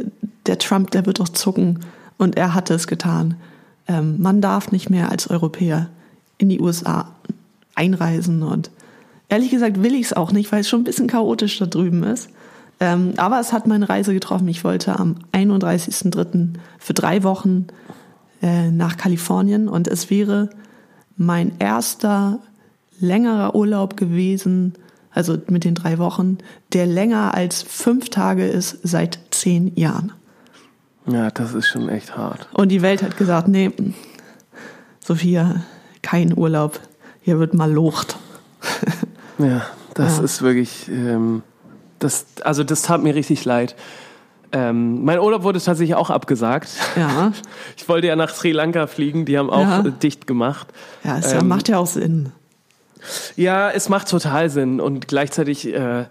[0.45, 1.79] der Trump, der wird doch zucken
[2.17, 3.35] und er hatte es getan.
[3.87, 5.89] Ähm, man darf nicht mehr als Europäer
[6.37, 7.11] in die USA
[7.75, 8.69] einreisen und
[9.29, 12.03] ehrlich gesagt will ich es auch nicht, weil es schon ein bisschen chaotisch da drüben
[12.03, 12.29] ist.
[12.79, 14.47] Ähm, aber es hat meine Reise getroffen.
[14.47, 16.55] Ich wollte am 31.03.
[16.79, 17.67] für drei Wochen
[18.43, 20.49] äh, nach Kalifornien und es wäre
[21.17, 22.39] mein erster
[22.99, 24.73] längerer Urlaub gewesen,
[25.11, 26.37] also mit den drei Wochen,
[26.73, 30.11] der länger als fünf Tage ist seit zehn Jahren.
[31.07, 32.47] Ja, das ist schon echt hart.
[32.53, 33.71] Und die Welt hat gesagt, nee,
[34.99, 35.63] Sophia,
[36.01, 36.79] kein Urlaub,
[37.21, 38.17] hier wird mal locht.
[39.37, 39.63] Ja,
[39.93, 40.23] das Ja.
[40.23, 41.43] ist wirklich, ähm,
[41.99, 43.75] das, also das tat mir richtig leid.
[44.53, 46.69] Ähm, mein Urlaub wurde tatsächlich auch abgesagt.
[46.95, 47.31] Ja,
[47.77, 49.81] Ich wollte ja nach Sri Lanka fliegen, die haben auch Ja.
[49.81, 50.67] dicht gemacht.
[51.03, 52.31] ja, es Ähm, macht ja auch Sinn.
[53.35, 56.05] Ja, es macht total Sinn und gleichzeitig, äh,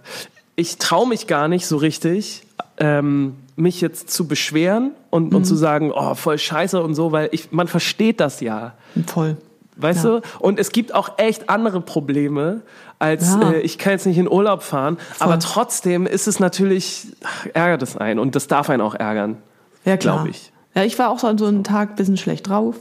[0.56, 2.42] ich traue mich gar nicht so richtig,
[2.78, 5.36] ähm, mich jetzt zu beschweren und, Mhm.
[5.36, 8.74] und zu sagen, oh, voll scheiße und so, weil ich, man versteht das ja.
[9.06, 9.36] Voll.
[9.82, 10.20] Weißt Ja.
[10.20, 10.22] du?
[10.38, 12.62] Und es gibt auch echt andere Probleme,
[12.98, 13.50] als Ja.
[13.52, 14.96] äh, ich kann jetzt nicht in Urlaub fahren.
[15.18, 19.36] Aber trotzdem ist es natürlich, ach, ärgert es einen und das darf einen auch ärgern.
[19.84, 20.16] Ja, klar.
[20.18, 20.52] Glaub ich.
[20.74, 22.76] Ja, ich war auch so an so einem Tag ein bisschen schlecht drauf.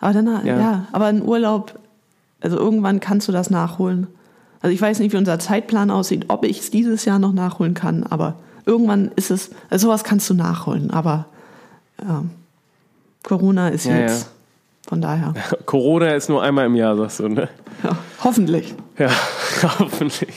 [0.00, 0.86] Aber dann, ja, Ja.
[0.92, 1.78] aber ein Urlaub,
[2.40, 4.06] also irgendwann kannst du das nachholen.
[4.62, 7.74] Also ich weiß nicht, wie unser Zeitplan aussieht, ob ich es dieses Jahr noch nachholen
[7.74, 8.34] kann, aber
[8.66, 11.26] irgendwann ist es, also sowas kannst du nachholen, aber
[12.02, 12.22] ja,
[13.22, 14.28] Corona ist Ja, jetzt, ja.
[14.90, 15.32] Von daher,
[15.64, 17.48] Corona ist nur einmal im Jahr, sagst du, ne?
[17.82, 18.74] ja, hoffentlich.
[18.98, 19.08] Ja,
[19.78, 20.28] hoffentlich.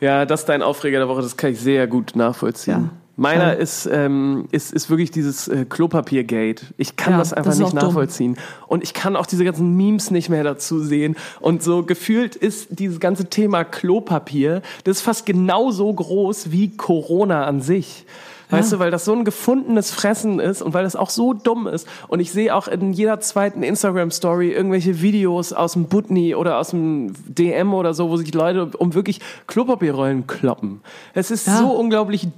[0.00, 2.82] Ja, das ist dein Aufreger der Woche, das kann ich sehr gut nachvollziehen.
[2.84, 2.90] Ja.
[3.16, 3.52] Meiner Ja.
[3.54, 6.66] ist, ähm, ist, ist wirklich dieses äh, Klopapiergate.
[6.76, 7.80] Ich kann Ja, das einfach das nicht auch dumm.
[7.88, 8.36] nachvollziehen.
[8.68, 11.16] Und ich kann auch diese ganzen Memes nicht mehr dazu sehen.
[11.40, 17.44] Und so gefühlt ist dieses ganze Thema Klopapier, das ist fast genauso groß wie Corona
[17.44, 18.06] an sich.
[18.50, 21.66] Weißt du, weil das so ein gefundenes Fressen ist und weil das auch so dumm
[21.66, 21.86] ist.
[22.08, 26.70] Und ich sehe auch in jeder zweiten Instagram-Story irgendwelche Videos aus dem Butni oder aus
[26.70, 30.80] dem DM oder so, wo sich Leute um wirklich Klopapierrollen kloppen.
[31.12, 31.58] Es ist Ja.
[31.58, 32.28] so unglaublich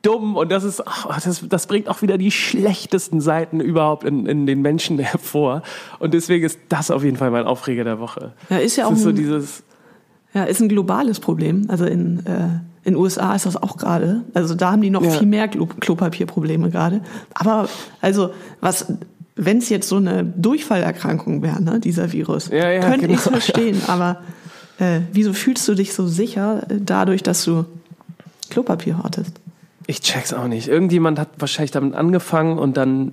[0.00, 4.26] dumm und das ist, ach, das, das bringt auch wieder die schlechtesten Seiten überhaupt in,
[4.26, 5.62] in den Menschen hervor.
[5.98, 8.32] Und deswegen ist das auf jeden Fall mein Aufreger der Woche.
[8.48, 9.62] Ja, ist ja Es auch ist so ein- dieses,
[10.34, 11.66] Ja, ist ein globales Problem.
[11.68, 12.48] Also in, äh,
[12.84, 14.22] in USA ist das auch gerade.
[14.34, 15.10] Also da haben die noch Ja.
[15.10, 17.00] viel mehr Klo Klopapierprobleme gerade.
[17.34, 17.68] Aber
[18.00, 18.92] also was,
[19.36, 23.14] wenn es jetzt so eine Durchfallerkrankung wäre, ne, dieser Virus, Ja, ja, könnte genau.
[23.14, 23.80] ich verstehen.
[23.86, 24.22] Aber
[24.78, 27.64] äh, wieso fühlst du dich so sicher äh, dadurch, dass du
[28.50, 29.32] Klopapier hortest?
[29.86, 30.68] Ich check's auch nicht.
[30.68, 33.12] Irgendjemand hat wahrscheinlich damit angefangen und dann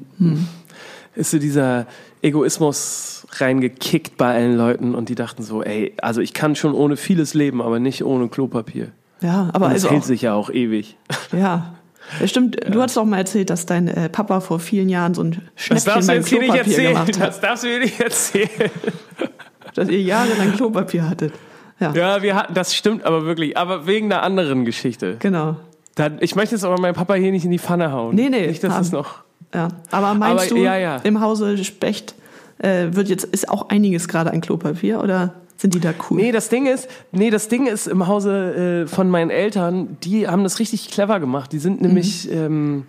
[1.15, 1.87] ist so dieser
[2.21, 6.95] Egoismus reingekickt bei allen Leuten und die dachten so, ey, also ich kann schon ohne
[6.95, 8.89] vieles leben, aber nicht ohne Klopapier.
[9.21, 10.97] Ja, aber Und das also hält auch, sich ja auch ewig.
[11.31, 11.73] ja.
[12.19, 15.21] Ja, stimmt, du hast doch mal erzählt, dass dein äh, Papa vor vielen Jahren so
[15.21, 16.93] ein Das Schnäppchen darfst du beim hier nicht Klopapier erzählen.
[16.93, 17.27] gemacht hat.
[17.27, 18.49] Das darfst du mir nicht erzählen.
[19.75, 21.33] Dass ihr jahrelang Klopapier hattet.
[21.79, 23.55] Ja, Ja, wir hatten, das stimmt aber wirklich.
[23.57, 25.17] Aber wegen einer anderen Geschichte.
[25.19, 25.57] genau.
[25.93, 28.15] Dann, ich möchte jetzt aber meinen Papa hier nicht in die Pfanne hauen.
[28.15, 29.19] Nee, nee, Nicht, dass haben- es noch.
[29.53, 29.67] Ja.
[29.91, 30.95] Aber meinst Aber, du, ja, ja.
[31.03, 32.15] im Hause Specht
[32.57, 36.17] äh, wird jetzt, ist auch einiges gerade an Klopapier oder sind die da cool?
[36.21, 40.25] Nee, das Ding ist, nee, das Ding ist im Hause äh, von meinen Eltern, die
[40.25, 41.51] haben das richtig clever gemacht.
[41.51, 42.33] Die sind nämlich, Mhm.
[42.37, 42.83] ähm,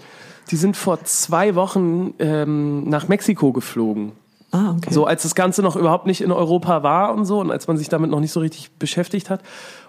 [0.53, 4.13] die sind vor zwei Wochen ähm, nach Mexiko geflogen.
[4.53, 4.93] Ah, okay.
[4.93, 7.77] So als das Ganze noch überhaupt nicht in Europa war und so und als man
[7.77, 9.43] sich damit noch nicht so richtig beschäftigt hat.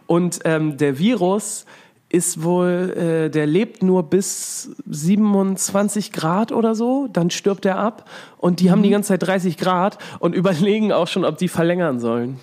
[0.08, 1.66] Und ähm, der Virus
[2.10, 8.10] ist wohl, äh, der lebt nur bis 27 Grad oder so, dann stirbt er ab
[8.38, 12.00] und die haben die ganze Zeit 30 Grad und überlegen auch schon, ob die verlängern
[12.00, 12.40] sollen.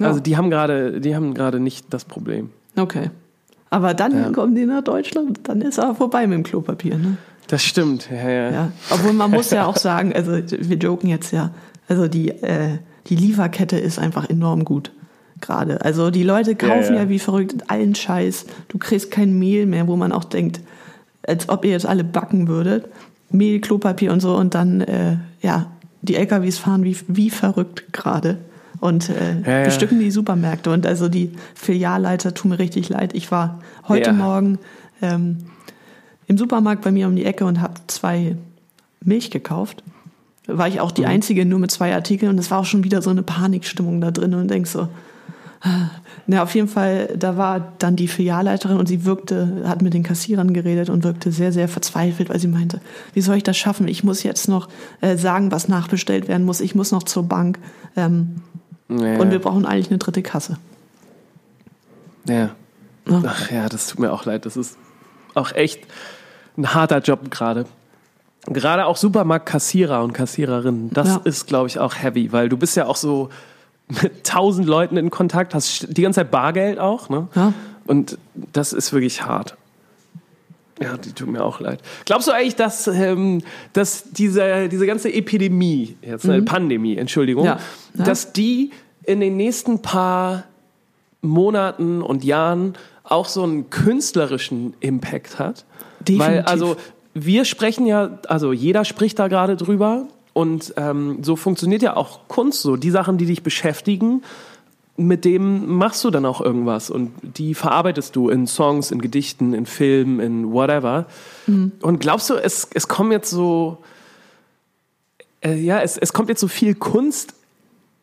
[0.00, 0.06] Ja.
[0.08, 2.50] Also die haben gerade, die haben gerade nicht das Problem.
[2.76, 3.10] Okay.
[3.70, 4.30] Aber dann Ja.
[4.30, 7.16] kommen die nach Deutschland, dann ist er vorbei mit dem Klopapier, ne?
[7.46, 8.50] Das stimmt, ja, ja.
[8.50, 8.72] Ja.
[8.90, 11.50] Obwohl man muss ja auch sagen, also wir joken jetzt ja,
[11.88, 14.92] also die, äh, die Lieferkette ist einfach enorm gut
[15.40, 15.84] gerade.
[15.84, 17.08] Also die Leute kaufen ja, ja.
[17.08, 18.46] wie verrückt allen Scheiß.
[18.68, 20.60] Du kriegst kein Mehl mehr, wo man auch denkt,
[21.26, 22.86] als ob ihr jetzt alle backen würdet.
[23.30, 25.66] Mehl, Klopapier und so und dann, äh, ja,
[26.02, 28.38] die LKWs fahren wie, wie verrückt gerade
[28.80, 29.64] und äh, Ja, ja.
[29.64, 30.70] bestücken die Supermärkte.
[30.70, 33.14] Und also die Filialleiter tun mir richtig leid.
[33.14, 34.12] Ich war heute Ja.
[34.12, 34.58] Morgen
[35.02, 35.38] ähm,
[36.26, 38.36] im Supermarkt bei mir um die Ecke und habe zwei
[39.02, 39.82] Milch gekauft.
[40.46, 43.02] War ich auch die Einzige nur mit zwei Artikeln und es war auch schon wieder
[43.02, 44.88] so eine Panikstimmung da drin und denkst so,
[46.26, 50.02] na auf jeden Fall, da war dann die Filialleiterin und sie wirkte, hat mit den
[50.02, 52.80] Kassierern geredet und wirkte sehr, sehr verzweifelt, weil sie meinte,
[53.12, 53.86] wie soll ich das schaffen?
[53.86, 54.68] Ich muss jetzt noch
[55.02, 56.60] äh, sagen, was nachbestellt werden muss.
[56.60, 57.58] Ich muss noch zur Bank
[57.94, 58.36] ähm,
[58.90, 59.18] ja.
[59.18, 60.56] und wir brauchen eigentlich eine dritte Kasse.
[62.28, 62.50] ja.
[63.26, 64.46] Ach ja, das tut mir auch leid.
[64.46, 64.76] Das ist
[65.34, 65.80] auch echt
[66.56, 67.64] ein harter Job gerade.
[68.46, 71.20] Gerade auch Supermarktkassierer und Kassiererinnen, das Ja.
[71.24, 73.30] ist, glaube ich, auch heavy, weil du bist ja auch so
[74.02, 77.26] mit tausend Leuten in Kontakt, hast die ganze Zeit Bargeld auch, ne?
[77.34, 77.52] Ja.
[77.86, 79.56] Und das ist wirklich hart.
[80.82, 81.80] Ja, die tut mir auch leid.
[82.06, 83.42] Glaubst du eigentlich, dass, ähm,
[83.74, 87.48] dass diese, diese ganze Epidemie, jetzt eine Pandemie, Entschuldigung, Mhm.
[87.48, 87.58] Ja.
[87.98, 88.04] Ja.
[88.04, 88.70] dass die
[89.04, 90.44] in den nächsten paar
[91.22, 95.64] Monaten und Jahren auch so einen künstlerischen Impact hat?
[96.00, 96.18] Definitiv.
[96.26, 96.76] Weil, also,
[97.12, 102.20] wir sprechen ja, also jeder spricht da gerade drüber und ähm, so funktioniert ja auch
[102.28, 102.76] Kunst so.
[102.76, 104.22] Die Sachen, die dich beschäftigen,
[105.06, 109.54] mit dem machst du dann auch irgendwas und die verarbeitest du in Songs, in Gedichten,
[109.54, 111.06] in Filmen, in whatever.
[111.46, 113.78] Und glaubst du, es, es kommen jetzt so,
[115.42, 117.34] äh, ja, es, es kommt jetzt so viel Kunst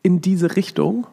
[0.02, 1.06] in diese Richtung?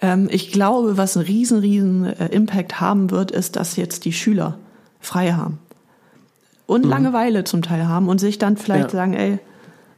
[0.00, 4.12] Ähm, ich glaube, was einen riesen, riesen äh, Impact haben wird, ist, dass jetzt die
[4.12, 4.58] Schüler
[4.98, 5.58] frei haben.
[6.66, 8.90] Und Langeweile zum Teil haben und sich dann vielleicht Ja.
[8.90, 9.38] sagen, ey,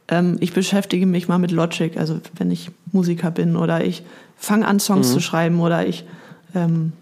[0.07, 4.03] ähm, ich beschäftige mich mal mit Logic, also wenn ich Musiker bin oder ich
[4.37, 6.05] fange an, Songs zu schreiben oder ich
[6.53, 6.93] ähm,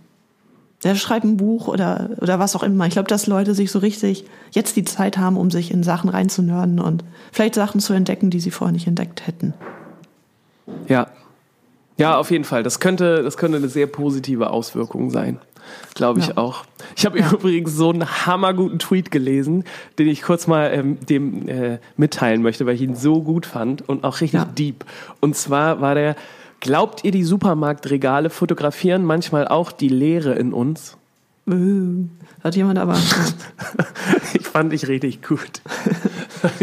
[0.84, 2.86] ja, schreibe ein Buch oder, oder was auch immer.
[2.88, 6.10] Ich glaube, dass Leute sich so richtig jetzt die Zeit haben, um sich in Sachen
[6.10, 9.54] reinzunörden und vielleicht Sachen zu entdecken, die sie vorher nicht entdeckt hätten.
[10.88, 11.08] Ja.
[11.98, 12.64] Ja, auf jeden Fall.
[12.64, 15.40] Das könnte, das könnte eine sehr positive Auswirkung sein.
[15.96, 16.38] Glaube ich Ja.
[16.38, 16.66] auch.
[16.96, 19.64] Ich habe übrigens so einen hammerguten Tweet gelesen,
[20.00, 23.88] den ich kurz mal ähm, dem äh, mitteilen möchte, weil ich ihn so gut fand
[23.88, 24.46] und auch richtig Ja.
[24.46, 24.86] deep.
[25.20, 26.16] Und zwar war der,
[26.60, 30.98] glaubt ihr, die Supermarktregale fotografieren manchmal auch die Leere in uns?
[31.48, 31.54] Äh,
[32.44, 32.98] Hat jemand aber.
[34.34, 35.62] Ich fand ich richtig gut.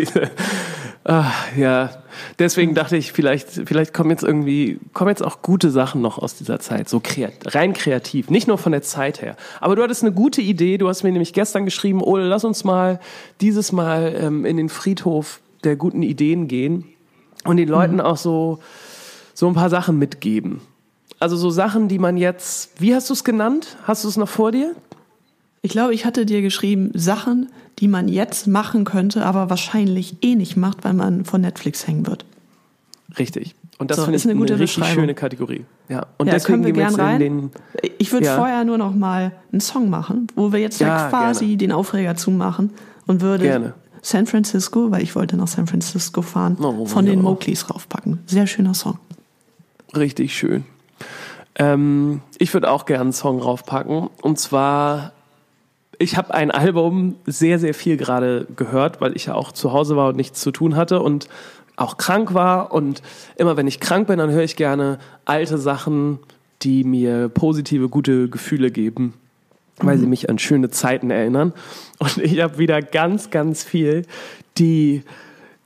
[1.04, 1.90] ah, ja,
[2.38, 6.36] deswegen dachte ich, vielleicht, vielleicht kommen jetzt irgendwie, kommen jetzt auch gute Sachen noch aus
[6.36, 9.36] dieser Zeit, so kreat rein kreativ, nicht nur von der Zeit her.
[9.60, 12.64] Aber du hattest eine gute Idee, du hast mir nämlich gestern geschrieben, Ole, lass uns
[12.64, 13.00] mal
[13.40, 16.84] dieses Mal ähm, in den Friedhof der guten Ideen gehen
[17.44, 18.60] und den Leuten auch so,
[19.34, 20.60] so ein paar Sachen mitgeben.
[21.18, 23.76] Also so Sachen, die man jetzt, wie hast du es genannt?
[23.84, 24.74] Hast du es noch vor dir?
[25.62, 30.34] Ich glaube, ich hatte dir geschrieben, Sachen, die man jetzt machen könnte, aber wahrscheinlich eh
[30.34, 32.24] nicht macht, weil man von Netflix hängen wird.
[33.18, 33.54] Richtig.
[33.78, 35.02] Und das So, finde ist ich eine eine, gute richtig Beschreibung.
[35.02, 35.64] schöne Kategorie.
[35.88, 36.06] Ja.
[36.18, 37.20] Und Ja, deswegen können wir gehen wir rein.
[37.20, 37.50] in den.
[37.98, 38.36] Ich würde Ja.
[38.36, 41.56] vorher nur noch mal einen Song machen, wo wir jetzt ja, Ja, quasi gerne.
[41.58, 42.70] den Aufreger zumachen
[43.06, 43.74] und würde Gerne.
[44.02, 47.22] San Francisco, weil ich wollte nach San Francisco fahren, Oh, von den ja.
[47.22, 48.20] Mowglis raufpacken.
[48.26, 48.98] Sehr schöner Song.
[49.94, 50.64] Richtig schön.
[51.56, 54.08] Ähm, ich würde auch gerne einen Song raufpacken.
[54.22, 55.12] Und zwar,
[56.00, 59.96] ich habe ein Album sehr, sehr viel gerade gehört, weil ich ja auch zu Hause
[59.96, 61.28] war und nichts zu tun hatte und
[61.76, 62.72] auch krank war.
[62.72, 63.02] Und
[63.36, 66.18] immer wenn ich krank bin, dann höre ich gerne alte Sachen,
[66.62, 69.12] die mir positive, gute Gefühle geben,
[69.76, 71.52] weil sie mich an schöne Zeiten erinnern.
[71.98, 74.06] Und ich habe wieder ganz, ganz viel
[74.56, 75.02] die,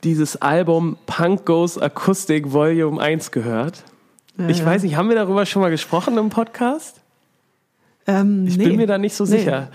[0.03, 3.85] dieses Album Punk Goes Acoustic Volume 1 gehört.
[4.37, 4.65] Ja, Ich ja.
[4.65, 6.99] weiß nicht, haben wir darüber schon mal gesprochen im Podcast?
[8.07, 8.65] Ähm, Ich nee.
[8.65, 9.67] bin mir da nicht so Nee.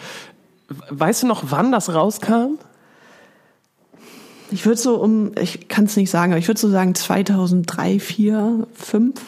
[0.90, 2.59] Weißt du noch, wann das rauskam?
[4.52, 8.00] Ich würde so um, ich kann es nicht sagen, aber ich würde so sagen 2003,
[8.00, 9.20] 4, 5.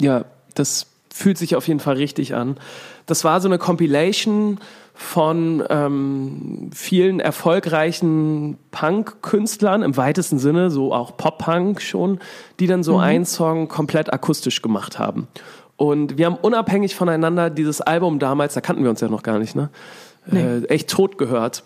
[0.00, 2.56] Ja, das fühlt sich auf jeden Fall richtig an.
[3.06, 4.58] Das war so eine Compilation
[4.94, 12.20] von ähm, vielen erfolgreichen Punk-Künstlern im weitesten Sinne, so auch Pop-Punk schon,
[12.60, 15.26] die dann so einen Song komplett akustisch gemacht haben.
[15.76, 19.40] Und wir haben unabhängig voneinander dieses Album damals, da kannten wir uns ja noch gar
[19.40, 19.70] nicht, ne?
[20.32, 21.64] Äh, echt tot gehört.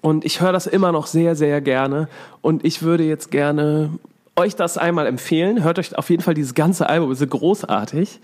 [0.00, 2.08] Und ich höre das immer noch sehr, sehr gerne.
[2.40, 3.90] Und ich würde jetzt gerne
[4.36, 5.62] euch das einmal empfehlen.
[5.62, 8.20] Hört euch auf jeden Fall dieses ganze Album, es ist großartig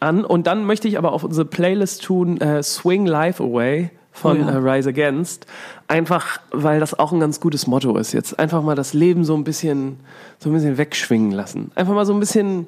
[0.00, 0.24] an.
[0.24, 4.50] Und dann möchte ich aber auf unsere Playlist tun äh, Swing Life Away von Oh
[4.50, 4.50] ja.
[4.50, 5.46] äh, Rise Against.
[5.88, 8.12] Einfach, weil das auch ein ganz gutes Motto ist.
[8.12, 10.00] Jetzt einfach mal das Leben so ein bisschen,
[10.38, 11.70] so ein bisschen wegschwingen lassen.
[11.74, 12.66] Einfach mal so ein bisschen,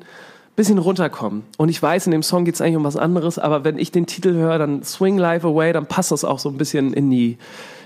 [0.59, 1.45] bisschen runterkommen.
[1.57, 3.93] Und ich weiß, in dem Song geht es eigentlich um was anderes, aber wenn ich
[3.93, 7.09] den Titel höre, dann Swing Life Away, dann passt das auch so ein bisschen in
[7.11, 7.39] die,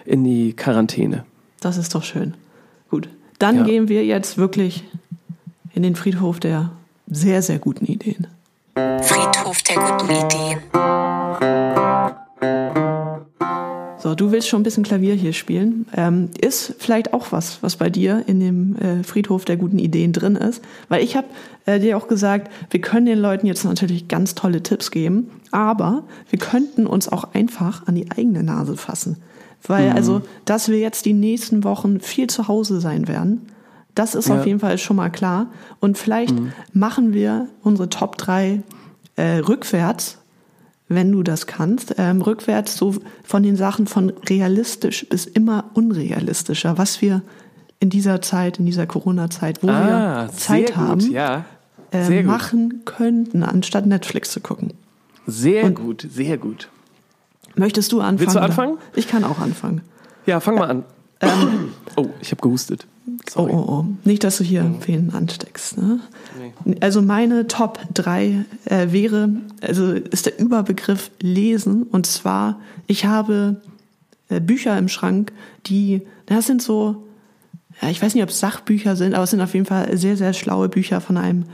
[0.07, 1.25] in die Quarantäne.
[1.61, 2.35] Das ist doch schön.
[2.91, 3.09] Gut,
[3.39, 3.63] dann Ja.
[3.65, 4.85] gehen wir jetzt wirklich
[5.75, 6.71] in den Friedhof der
[7.09, 8.27] sehr, sehr guten Ideen.
[8.75, 11.62] Friedhof der guten Ideen.
[14.03, 15.87] So, du willst schon ein bisschen Klavier hier spielen.
[15.95, 20.13] Ähm, ist vielleicht auch was, was bei dir in dem äh, Friedhof der guten Ideen
[20.13, 20.61] drin ist.
[20.89, 21.29] Weil ich habe
[21.67, 26.03] äh, dir auch gesagt, wir können den Leuten jetzt natürlich ganz tolle Tipps geben, aber
[26.31, 29.19] wir könnten uns auch einfach an die eigene Nase fassen.
[29.65, 33.43] Weil also, dass wir jetzt die nächsten Wochen viel zu Hause sein werden,
[33.95, 34.41] das ist Ja.
[34.41, 35.47] auf jeden Fall schon mal klar.
[35.79, 36.35] Und vielleicht
[36.73, 38.63] machen wir unsere Top 3
[39.15, 40.19] äh, rückwärts,
[40.95, 46.79] wenn du das kannst, ähm, rückwärts so von den Sachen von realistisch bis immer unrealistischer,
[46.79, 47.23] was wir
[47.81, 51.45] in dieser Zeit, in dieser Corona-Zeit, wo wir Zeit Ah, haben, ja.
[51.93, 54.73] äh, machen könnten, anstatt Netflix zu gucken.
[55.27, 56.69] Sehr gut, sehr gut.
[57.55, 58.21] Möchtest du anfangen?
[58.21, 58.79] Willst du anfangen?
[58.95, 59.83] Ich kann auch anfangen.
[60.27, 60.85] Ja, fang mal an.
[61.97, 62.87] oh, ich habe gehustet.
[63.07, 63.53] Oh, Sorry.
[63.53, 63.87] oh, oh.
[64.05, 65.77] Nicht, dass du hier wen ansteckst.
[65.79, 66.01] Ne?
[66.81, 71.83] Also meine Top 3 äh, wäre, also ist der Überbegriff Lesen.
[71.85, 73.61] Und zwar, ich habe
[74.29, 75.33] äh, Bücher im Schrank,
[75.67, 77.05] die, das sind so,
[77.81, 80.17] ja, ich weiß nicht, ob es Sachbücher sind, aber es sind auf jeden Fall sehr,
[80.17, 81.45] sehr schlaue Bücher von einem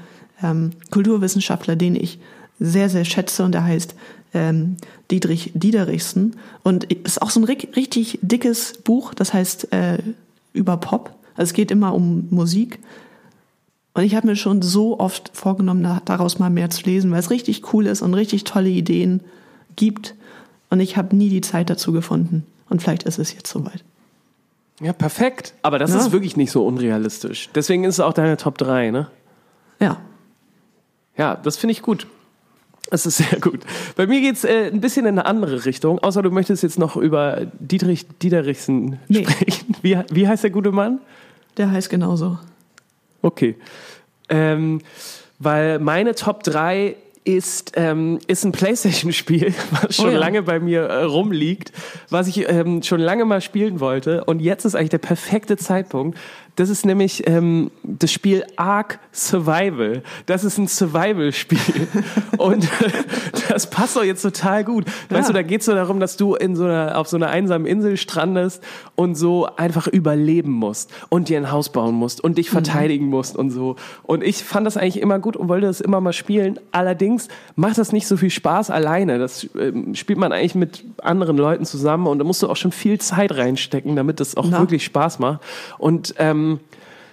[0.42, 2.18] ähm, Kulturwissenschaftler, den ich
[2.60, 3.94] sehr, sehr schätze und der heißt
[4.34, 4.76] ähm,
[5.10, 6.36] Dietrich Diederichsen.
[6.62, 9.98] Und ist auch so ein ri- richtig dickes Buch, das heißt äh,
[10.52, 11.14] über Pop.
[11.38, 12.78] Also es geht immer um Musik.
[13.94, 17.20] Und ich habe mir schon so oft vorgenommen, da- daraus mal mehr zu lesen, weil
[17.20, 19.20] es richtig cool ist und richtig tolle Ideen
[19.76, 20.14] gibt.
[20.70, 22.44] Und ich habe nie die Zeit dazu gefunden.
[22.68, 23.82] Und vielleicht ist es jetzt soweit.
[24.80, 25.54] Ja, perfekt.
[25.62, 25.98] Aber das Ja.
[25.98, 27.48] ist wirklich nicht so unrealistisch.
[27.54, 29.08] Deswegen ist es auch deine Top 3, ne?
[29.80, 29.98] Ja.
[31.16, 32.06] Ja, das finde ich gut.
[32.90, 33.60] Das ist sehr gut.
[33.96, 36.96] Bei mir geht's äh, ein bisschen in eine andere Richtung, außer du möchtest jetzt noch
[36.96, 39.24] über Dietrich Diederichsen Nee.
[39.24, 39.76] sprechen.
[39.82, 41.00] Wie, wie heißt der gute Mann?
[41.58, 42.38] Der heißt genauso.
[43.20, 43.56] Okay.
[44.28, 44.80] Ähm,
[45.38, 50.18] weil meine Top 3 ist, ähm, ist ein Playstation-Spiel, was schon Oh ja.
[50.18, 51.72] lange bei mir äh, rumliegt,
[52.08, 54.24] was ich ähm, schon lange mal spielen wollte.
[54.24, 56.16] Und jetzt ist eigentlich der perfekte Zeitpunkt.
[56.58, 60.02] Das ist nämlich ähm, das Spiel Ark Survival.
[60.26, 61.86] Das ist ein Survival-Spiel.
[62.38, 62.68] Und
[63.48, 64.84] das passt doch jetzt total gut.
[65.08, 65.32] Weißt Ja.
[65.32, 67.64] du, da geht es so darum, dass du in so einer, auf so einer einsamen
[67.64, 68.60] Insel strandest
[68.96, 73.36] und so einfach überleben musst und dir ein Haus bauen musst und dich verteidigen musst
[73.36, 73.76] und so.
[74.02, 76.58] Und ich fand das eigentlich immer gut und wollte das immer mal spielen.
[76.72, 79.20] Allerdings macht das nicht so viel Spaß alleine.
[79.20, 82.72] Das ähm, spielt man eigentlich mit anderen Leuten zusammen und da musst du auch schon
[82.72, 84.58] viel Zeit reinstecken, damit das auch Na.
[84.58, 85.40] wirklich Spaß macht.
[85.78, 86.47] Und ähm,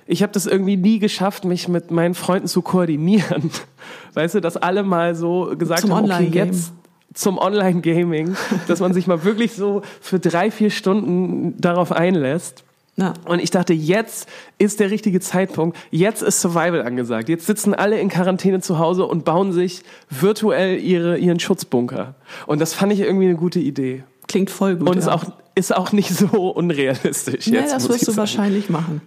[0.08, 3.50] ich habe das irgendwie nie geschafft, mich mit meinen Freunden zu koordinieren.
[4.14, 6.74] Weißt du, dass alle mal so gesagt Zum haben, okay, jetzt
[7.14, 8.36] zum Online-Gaming,
[8.68, 12.64] dass man sich mal wirklich so für drei, vier Stunden darauf einlässt.
[12.98, 13.14] Ja.
[13.26, 15.78] Und ich dachte, jetzt ist der richtige Zeitpunkt.
[15.92, 17.28] Jetzt ist Survival angesagt.
[17.28, 22.16] Jetzt sitzen alle in Quarantäne zu Hause und bauen sich virtuell ihre, ihren Schutzbunker.
[22.46, 24.04] Und das fand ich irgendwie eine gute Idee.
[24.28, 24.90] Klingt voll gut.
[24.90, 25.14] Und ist ja.
[25.14, 27.74] auch, ist auch nicht so unrealistisch ja, jetzt.
[27.74, 29.02] das wirst du wahrscheinlich machen.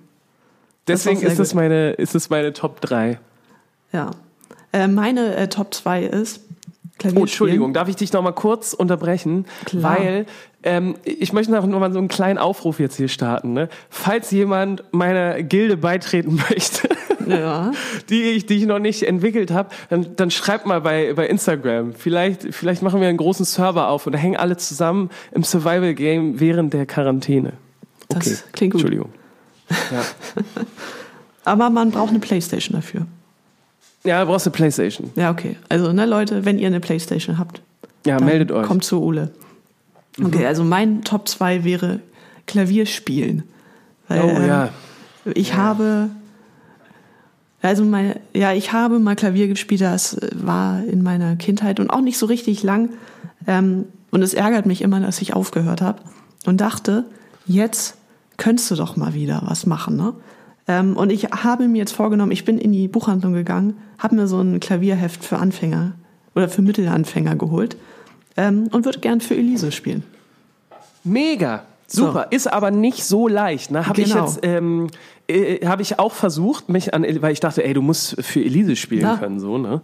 [0.89, 3.19] Deswegen ist es meine, ist es meine Top 3.
[3.93, 4.11] Ja.
[4.73, 6.41] Äh, meine äh, Top 2 ist
[6.99, 9.47] Klavier Oh, Entschuldigung, darf ich dich noch mal kurz unterbrechen?
[9.65, 9.99] Klar.
[9.99, 10.27] Weil
[10.65, 13.53] ähm, ich möchte noch mal so einen kleinen Aufruf jetzt hier starten.
[13.53, 13.69] Ne?
[13.89, 16.89] Falls jemand meiner Gilde beitreten möchte,
[17.27, 17.71] Ja.
[18.11, 21.95] die ich, die ich noch nicht entwickelt habe, dann, dann schreibt mal bei, bei Instagram.
[21.95, 26.75] Vielleicht, vielleicht machen wir einen großen Server auf und hängen alle zusammen im Survival-Game während
[26.75, 27.53] der Quarantäne.
[28.09, 28.81] Das klingt gut.
[28.81, 29.13] Entschuldigung.
[29.91, 30.05] Ja,
[31.45, 33.07] Aber man braucht eine Playstation dafür.
[34.05, 35.11] ja du brauchst eine Playstation.
[35.17, 35.57] Ja, okay.
[35.69, 37.63] Also, ne, Leute, wenn ihr eine Playstation habt,
[38.07, 38.67] Ja, meldet euch.
[38.67, 39.31] kommt zu Ole.
[40.23, 42.01] Okay, also mein Top 2 wäre
[42.47, 43.45] Klavierspielen.
[44.09, 44.69] Weil, Oh ähm, ja.
[45.35, 46.09] Ich habe,
[47.63, 52.01] also meine, ja, ich habe mal Klavier gespielt, das war in meiner Kindheit und auch
[52.01, 52.91] nicht so richtig lang.
[53.47, 56.01] Ähm, und es ärgert mich immer, dass ich aufgehört habe
[56.47, 57.05] und dachte,
[57.47, 57.97] jetzt
[58.39, 59.97] könntest du doch mal wieder was machen.
[59.97, 60.15] Ne?
[60.67, 64.27] Ähm, und ich habe mir jetzt vorgenommen, ich bin in die Buchhandlung gegangen, habe mir
[64.27, 65.93] so ein Klavierheft für Anfänger
[66.35, 67.77] oder für Mittelanfänger geholt
[68.37, 70.03] ähm, und würde gern für Elise spielen.
[71.05, 71.65] Mega.
[71.91, 73.71] Super, ist aber nicht so leicht.
[73.71, 73.87] Ne?
[73.87, 74.27] Habe ich Genau.
[74.27, 74.89] jetzt, ähm,
[75.27, 78.77] äh, habe ich auch versucht, mich an, weil ich dachte, ey, du musst für Elise
[78.77, 79.17] spielen Ja.
[79.17, 79.81] können, so ne.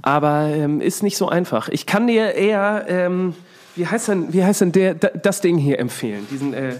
[0.00, 1.68] Aber ähm, ist nicht so einfach.
[1.68, 3.34] Ich kann dir eher, ähm,
[3.74, 6.28] wie heißt denn, wie heißt denn der, da- das Ding hier empfehlen?
[6.30, 6.76] Diesen, äh,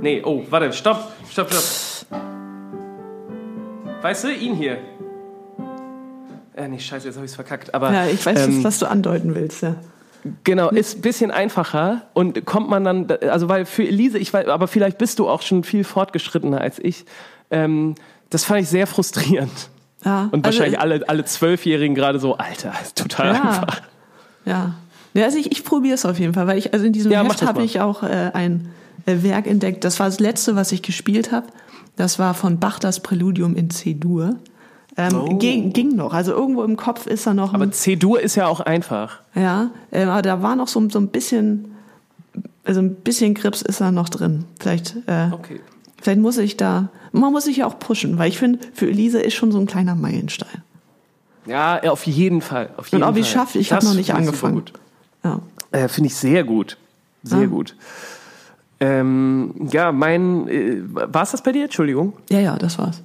[0.00, 2.10] nee, oh, warte, stopp, stopp, stopp.
[4.02, 4.78] Weißt du, ihn hier.
[6.56, 7.74] Äh, nee, scheiße, jetzt habe ich es verkackt.
[7.74, 9.62] Aber Ja, ich weiß, ähm, was du andeuten willst.
[9.62, 9.76] Ja.
[10.44, 14.48] Genau, ist ein bisschen einfacher und kommt man dann, also weil für Elise, ich weiß,
[14.48, 17.06] aber vielleicht bist du auch schon viel fortgeschrittener als ich.
[17.50, 17.94] Ähm,
[18.28, 19.70] das fand ich sehr frustrierend.
[20.04, 23.42] Ja, Und also, wahrscheinlich alle, alle Zwölfjährigen gerade so, Alter, ist total Ja.
[23.42, 23.80] einfach.
[24.44, 24.74] Ja.
[25.12, 27.22] Ja, also ich, ich probiere es auf jeden Fall, weil ich, also in diesem Ja,
[27.24, 28.68] Heft habe ich auch äh, ein
[29.06, 29.84] Werk entdeckt.
[29.84, 31.46] Das war das letzte, was ich gespielt habe.
[31.96, 34.36] Das war von Bach das Präludium in C-Dur.
[34.96, 35.36] Ähm, Oh.
[35.38, 36.12] ging, ging noch.
[36.12, 39.20] Also irgendwo im Kopf ist da noch Aber C-Dur ist ja auch einfach.
[39.34, 41.72] ja, äh, aber da war noch so, so ein bisschen,
[42.64, 44.44] also ein bisschen Grips ist da noch drin.
[44.58, 45.60] Vielleicht, äh, Okay.
[46.00, 49.20] vielleicht muss ich da, man muss sich ja auch pushen, weil ich finde, für Elise
[49.20, 50.62] ist schon so ein kleiner Meilenstein.
[51.46, 52.70] Ja, auf jeden Fall.
[52.76, 53.40] Auf Und jeden ob ich Fall.
[53.46, 54.62] schaffe, ich habe noch nicht angefangen.
[55.24, 55.40] Ja.
[55.72, 56.76] Äh, Finde ich sehr gut.
[57.22, 57.46] Sehr Ah.
[57.46, 57.74] gut.
[58.80, 61.64] Ähm, ja, mein, äh, war es das bei dir?
[61.64, 62.14] Entschuldigung.
[62.30, 63.02] ja, ja, das war's.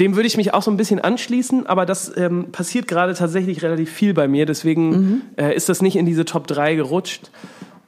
[0.00, 3.62] Dem würde ich mich auch so ein bisschen anschließen, aber das ähm, passiert gerade tatsächlich
[3.62, 5.22] relativ viel bei mir, deswegen Mhm.
[5.36, 7.30] äh, ist das nicht in diese Top 3 gerutscht.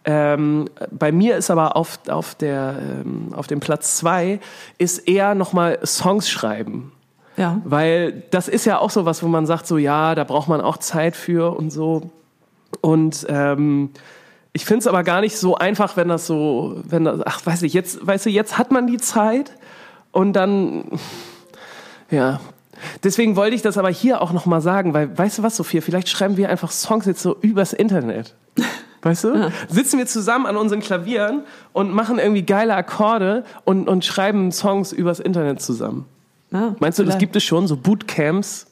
[0.04, 4.38] Ähm, bei mir ist aber auf, auf, der, ähm, auf dem Platz 2
[4.78, 6.92] ist eher nochmal Songs schreiben.
[7.36, 7.60] Ja.
[7.64, 10.60] Weil das ist ja auch so was, wo man sagt, so ja, da braucht man
[10.60, 12.10] auch Zeit für und so.
[12.82, 13.90] Und ähm,
[14.56, 17.62] ich finde es aber gar nicht so einfach, wenn das so, wenn das, ach, weiß
[17.62, 19.52] ich, jetzt, weißt du, jetzt hat man die Zeit
[20.12, 20.84] und dann,
[22.10, 22.40] ja.
[23.04, 26.08] Deswegen wollte ich das aber hier auch nochmal sagen, weil, weißt du was, Sophia, vielleicht
[26.08, 28.34] schreiben wir einfach Songs jetzt so übers Internet.
[29.02, 29.52] Weißt du?
[29.68, 31.42] Sitzen wir zusammen an unseren Klavieren
[31.72, 36.06] und machen irgendwie geile Akkorde und, und schreiben Songs übers Internet zusammen.
[36.50, 37.18] ja Meinst du, das vielleicht.
[37.20, 38.66] gibt es schon, so Bootcamps?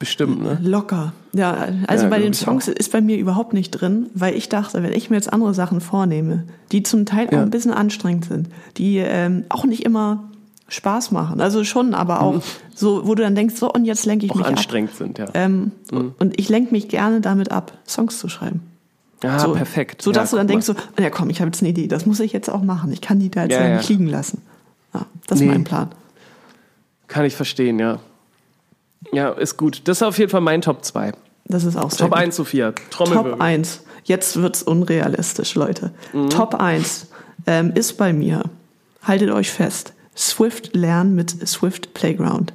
[0.00, 0.58] Bestimmt, ne?
[0.62, 1.12] Locker.
[1.34, 4.82] Ja, also Ja, bei den Songs ist bei mir überhaupt nicht drin, weil ich dachte,
[4.82, 7.42] wenn ich mir jetzt andere Sachen vornehme, die zum Teil auch Ja.
[7.42, 10.24] ein bisschen anstrengend sind, die ähm, auch nicht immer
[10.68, 11.40] Spaß machen.
[11.42, 12.42] Also schon, aber auch
[12.74, 14.40] so, wo du dann denkst, so und jetzt lenke ich Mhm.
[14.40, 14.52] Auch mich ab.
[14.56, 15.26] anstrengend sind, ja.
[15.34, 18.62] Ähm, Und ich lenke mich gerne damit ab, Songs zu schreiben.
[19.22, 20.00] ja, so, perfekt.
[20.00, 21.88] So dass ja, du dann denkst, so, "Ah ja komm, ich habe jetzt eine Idee,
[21.88, 22.90] das muss ich jetzt auch machen.
[22.90, 24.40] Ich kann die da jetzt Ja, nicht liegen lassen.
[24.94, 25.46] Ja, das Nee.
[25.46, 25.88] ist mein Plan.
[27.06, 27.98] Kann ich verstehen, ja.
[29.12, 29.82] Ja, ist gut.
[29.84, 31.12] Das ist auf jeden Fall mein Top 2.
[31.46, 32.18] Das ist auch sehr Top gut.
[32.18, 32.72] 1, Sophia.
[32.90, 33.32] Trommelwirbel.
[33.32, 33.80] Top 1.
[34.04, 35.92] Jetzt wird's unrealistisch, Leute.
[36.30, 37.06] Top 1
[37.46, 38.44] ähm, ist bei mir,
[39.02, 42.52] haltet euch fest, Swift lernen mit Swift Playground.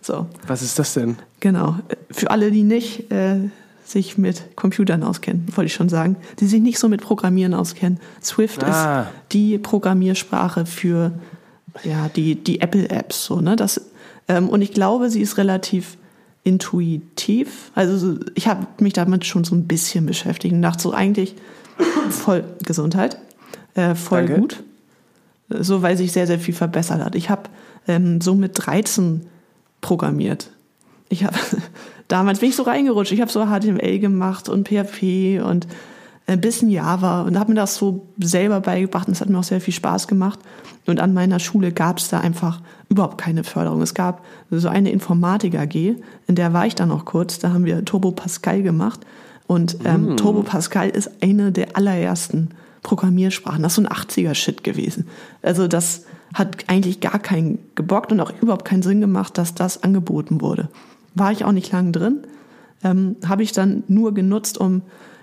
[0.00, 1.16] So, Was ist das denn?
[1.40, 1.76] genau.
[2.10, 3.36] Für alle, die nicht äh,
[3.84, 8.00] sich mit Computern auskennen, wollte ich schon sagen, die sich nicht so mit Programmieren auskennen.
[8.22, 9.02] Swift Ah.
[9.02, 11.12] ist die Programmiersprache für
[11.84, 13.24] ja, die, die Apple-Apps.
[13.24, 13.56] So, ne?
[13.56, 13.80] das,
[14.28, 15.96] und ich glaube, sie ist relativ
[16.44, 17.70] intuitiv.
[17.74, 21.34] Also so- ich habe mich damit schon so ein bisschen beschäftigt und dachte so eigentlich
[22.10, 23.18] voll Gesundheit,
[23.74, 24.40] äh, voll Danke.
[24.40, 24.62] gut.
[25.48, 27.14] So, weil sich sehr, sehr viel verbessert hat.
[27.14, 27.42] Ich habe
[27.86, 29.26] ähm, so mit 13
[29.80, 30.50] programmiert.
[31.08, 31.36] Ich habe
[32.08, 33.12] damals bin ich so reingerutscht.
[33.12, 35.66] Ich habe so HTML gemacht und PHP und
[36.26, 39.44] ein bisschen Java und habe mir das so selber beigebracht und es hat mir auch
[39.44, 40.38] sehr viel Spaß gemacht.
[40.86, 42.60] Und an meiner Schule gab es da einfach
[42.92, 43.80] überhaupt keine Förderung.
[43.80, 45.74] Es gab so eine Informatik AG,
[46.26, 47.38] in der war ich dann noch kurz.
[47.38, 49.00] Da haben wir Turbo Pascal gemacht
[49.46, 52.50] und ähm, Turbo Pascal ist eine der allerersten
[52.82, 53.62] Programmiersprachen.
[53.62, 55.06] Das ist so ein 80er-Shit gewesen.
[55.40, 59.82] Also das hat eigentlich gar keinen gebockt und auch überhaupt keinen Sinn gemacht, dass das
[59.82, 60.68] angeboten wurde.
[61.14, 62.18] War ich auch nicht lang drin.
[62.84, 64.82] Ähm, Habe ich dann nur genutzt, um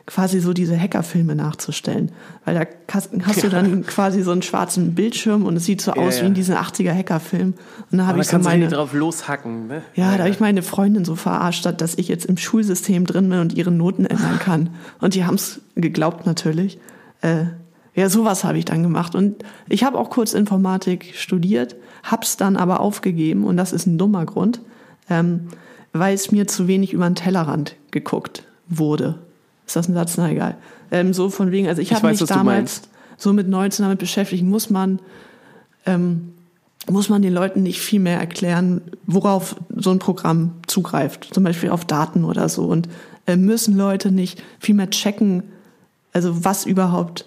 [0.10, 2.12] quasi so diese Hackerfilme nachzustellen.
[2.43, 5.91] Weil da hast, hast du dann quasi so einen schwarzen Bildschirm und es sieht so
[5.93, 6.24] Ja, aus ja.
[6.24, 7.53] wie in diesen 80er Hackerfilmen.
[7.91, 9.84] Und da habe ich so meine, drauf loshacken, ne?
[9.93, 13.38] ja, da habe ich meine Freundin so verarscht, dass ich jetzt im Schulsystem drin bin
[13.38, 14.72] und ihre Noten ändern kann.
[14.99, 16.80] Und die haben es geglaubt natürlich.
[17.22, 17.45] Äh,
[17.93, 19.14] ja, sowas habe ich dann gemacht.
[19.14, 23.99] Und ich habe auch kurz Informatik studiert, hab's dann aber aufgegeben und das ist ein
[23.99, 24.60] dummer Grund,
[25.07, 25.49] ähm,
[25.93, 29.20] weil es mir zu wenig über den Tellerrand geguckt wurde.
[29.70, 30.17] Ist das ein Satz?
[30.17, 30.57] Na egal.
[30.89, 32.82] Ähm, so von wegen, also ich, Ich habe mich damals
[33.17, 34.97] so mit 19 damit beschäftigen, muss man,
[35.86, 36.34] ähm,
[36.89, 41.70] muss man den Leuten nicht viel mehr erklären, worauf so ein Programm zugreift, zum Beispiel
[41.70, 42.65] auf Daten oder so.
[42.65, 42.89] Und
[43.28, 45.43] äh, müssen Leute nicht viel mehr checken,
[46.13, 47.26] also was überhaupt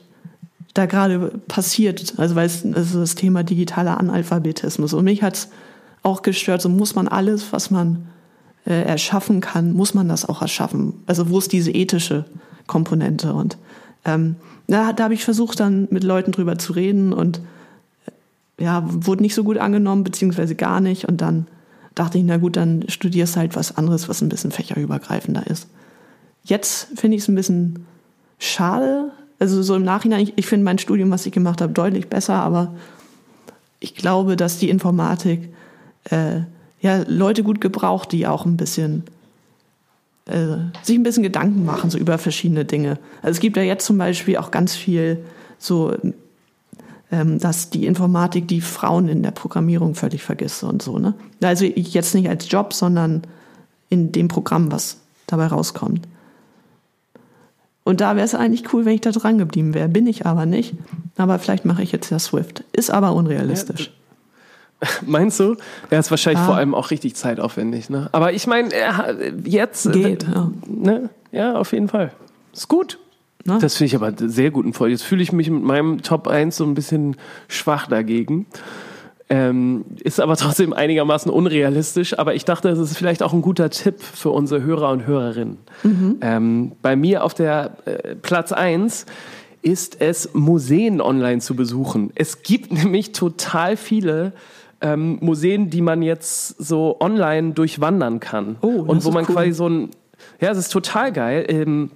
[0.75, 2.15] da gerade passiert.
[2.17, 4.95] Also weil es also das Thema digitaler Analphabetismus.
[4.95, 5.49] Und mich hat's
[6.03, 8.09] auch gestört, so muss man alles, was man
[8.65, 10.95] äh, erschaffen kann, muss man das auch erschaffen.
[11.07, 12.25] Also wo ist diese ethische
[12.67, 13.33] Komponente?
[13.35, 13.59] Und
[14.05, 14.37] ähm,
[14.69, 17.41] da, da habe ich versucht, dann mit Leuten drüber zu reden und
[18.59, 21.07] äh, ja, wurde nicht so gut angenommen, beziehungsweise gar nicht.
[21.09, 21.47] Und dann
[21.95, 25.67] dachte ich, na gut, dann studierst halt was anderes, was ein bisschen fächerübergreifender ist.
[26.45, 27.87] Jetzt finde ich es ein bisschen
[28.39, 29.11] schade.
[29.39, 32.35] Also so im Nachhinein, ich, ich finde mein Studium, was ich gemacht habe, deutlich besser,
[32.35, 32.75] aber
[33.81, 35.53] ich glaube, dass die Informatik
[36.05, 36.43] äh,
[36.83, 39.05] ja Leute gut gebraucht, die auch ein bisschen
[40.27, 42.99] äh, sich ein bisschen Gedanken machen so über verschiedene Dinge.
[43.23, 45.25] Also es gibt ja jetzt zum Beispiel auch ganz viel
[45.59, 45.97] so,
[47.11, 50.99] ähm, dass die Informatik die Frauen in der Programmierung völlig vergisst und so.
[50.99, 51.15] Ne?
[51.41, 53.23] Also jetzt nicht als Job, sondern
[53.89, 56.07] in dem Programm, was dabei rauskommt.
[57.85, 59.89] Und da wäre es eigentlich cool, wenn ich da dran geblieben wäre.
[59.89, 60.75] Bin ich aber nicht.
[61.17, 62.63] Aber vielleicht mache ich jetzt ja Swift.
[62.73, 63.87] Ist aber unrealistisch.
[63.87, 63.93] Ja,
[65.07, 65.57] Meinst du?
[65.91, 66.47] Er ist wahrscheinlich ah.
[66.47, 67.91] vor allem auch richtig zeitaufwendig.
[67.91, 68.09] Ne?
[68.13, 68.71] Aber ich meine,
[69.45, 69.93] jetzt.
[69.93, 70.51] Geht, wenn, ja.
[70.67, 71.11] Ne?
[71.31, 72.13] Ja, auf jeden Fall.
[72.53, 72.99] Ist gut.
[73.45, 73.59] Na?
[73.59, 74.65] Das finde ich aber sehr gut.
[74.65, 77.17] Und jetzt fühle ich mich mit meinem Top 1 so ein bisschen
[77.49, 78.47] schwach dagegen.
[79.29, 82.19] Ähm, ist aber trotzdem einigermaßen unrealistisch.
[82.19, 85.59] Aber ich dachte, es ist vielleicht auch ein guter Tipp für unsere Hörer und Hörerinnen.
[85.83, 86.19] Mhm.
[86.21, 89.07] Ähm, bei mir auf der äh, Platz 1
[89.63, 92.13] ist es, Museen online zu besuchen.
[92.15, 94.35] Es gibt nämlich total viele
[94.83, 98.57] ähm, Museen, die man jetzt so online durchwandern kann.
[98.61, 99.35] Oh, und wo man cool.
[99.35, 99.91] quasi so ein,
[100.41, 101.47] ja, es ist total geil.
[101.49, 101.91] Ähm,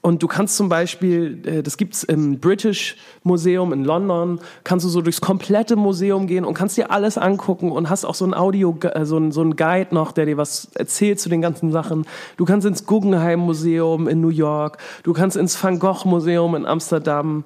[0.00, 4.88] und du kannst zum Beispiel, äh, das gibt's im British Museum in London, kannst du
[4.88, 8.32] so durchs komplette Museum gehen und kannst dir alles angucken und hast auch so ein
[8.32, 11.72] Audio, äh, so ein, so ein Guide noch, der dir was erzählt zu den ganzen
[11.72, 12.06] Sachen.
[12.36, 16.64] Du kannst ins Guggenheim Museum in New York, du kannst ins Van Gogh Museum in
[16.64, 17.44] Amsterdam.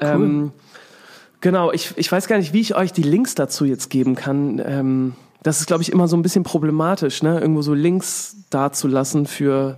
[0.00, 0.08] Cool.
[0.08, 0.52] Ähm,
[1.44, 4.62] genau, ich, ich weiß gar nicht, wie ich euch die Links dazu jetzt geben kann.
[4.64, 7.38] Ähm, das ist, glaube ich, immer so ein bisschen problematisch, ne?
[7.38, 9.76] irgendwo so Links dazulassen für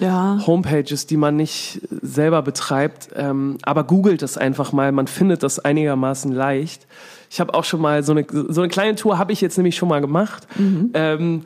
[0.00, 0.40] ja.
[0.46, 3.10] Homepages, die man nicht selber betreibt.
[3.14, 6.86] Ähm, aber googelt es einfach mal, man findet das einigermaßen leicht.
[7.28, 9.76] Ich habe auch schon mal so eine, so eine kleine Tour habe ich jetzt nämlich
[9.76, 10.48] schon mal gemacht.
[10.58, 10.92] Mhm.
[10.94, 11.42] Ähm,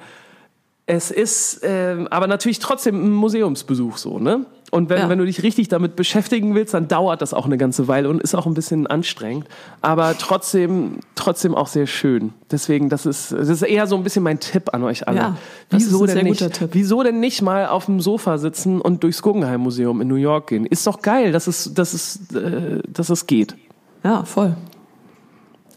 [0.87, 4.47] es ist ähm, aber natürlich trotzdem ein Museumsbesuch so, ne?
[4.71, 5.09] Und wenn, ja.
[5.09, 8.21] wenn du dich richtig damit beschäftigen willst, dann dauert das auch eine ganze Weile und
[8.21, 9.47] ist auch ein bisschen anstrengend.
[9.81, 12.33] Aber trotzdem, trotzdem auch sehr schön.
[12.51, 15.19] Deswegen, das ist, das ist eher so ein bisschen mein Tipp an euch alle.
[15.19, 15.37] Ja,
[15.69, 16.71] das wieso ist ein denn nicht, guter Tipp.
[16.73, 20.49] Wieso denn nicht mal auf dem Sofa sitzen und durchs Guggenheim Museum in New York
[20.49, 20.67] gehen?
[20.67, 23.55] Ist doch geil, dass es, dass es, äh, dass es geht.
[24.03, 24.57] Ja, voll.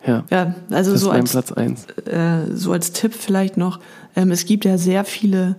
[0.05, 1.35] Ja, ja also so als.
[1.35, 1.75] Äh,
[2.53, 3.79] so als Tipp vielleicht noch,
[4.15, 5.57] ähm, es gibt ja sehr viele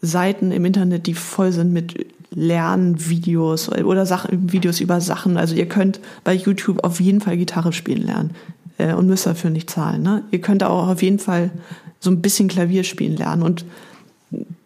[0.00, 2.06] Seiten im Internet, die voll sind mit
[2.36, 5.38] Lernvideos oder Sachen, Videos über Sachen.
[5.38, 8.30] Also ihr könnt bei YouTube auf jeden Fall Gitarre spielen lernen
[8.76, 10.02] äh, und müsst dafür nicht zahlen.
[10.02, 10.22] Ne?
[10.30, 11.50] Ihr könnt auch auf jeden Fall
[11.98, 13.42] so ein bisschen Klavier spielen lernen.
[13.42, 13.64] Und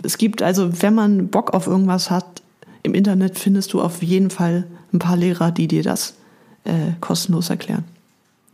[0.02, 2.42] es gibt also, wenn man Bock auf irgendwas hat,
[2.82, 6.14] im Internet findest du auf jeden Fall ein paar Lehrer, die dir das
[6.64, 7.84] äh, kostenlos erklären.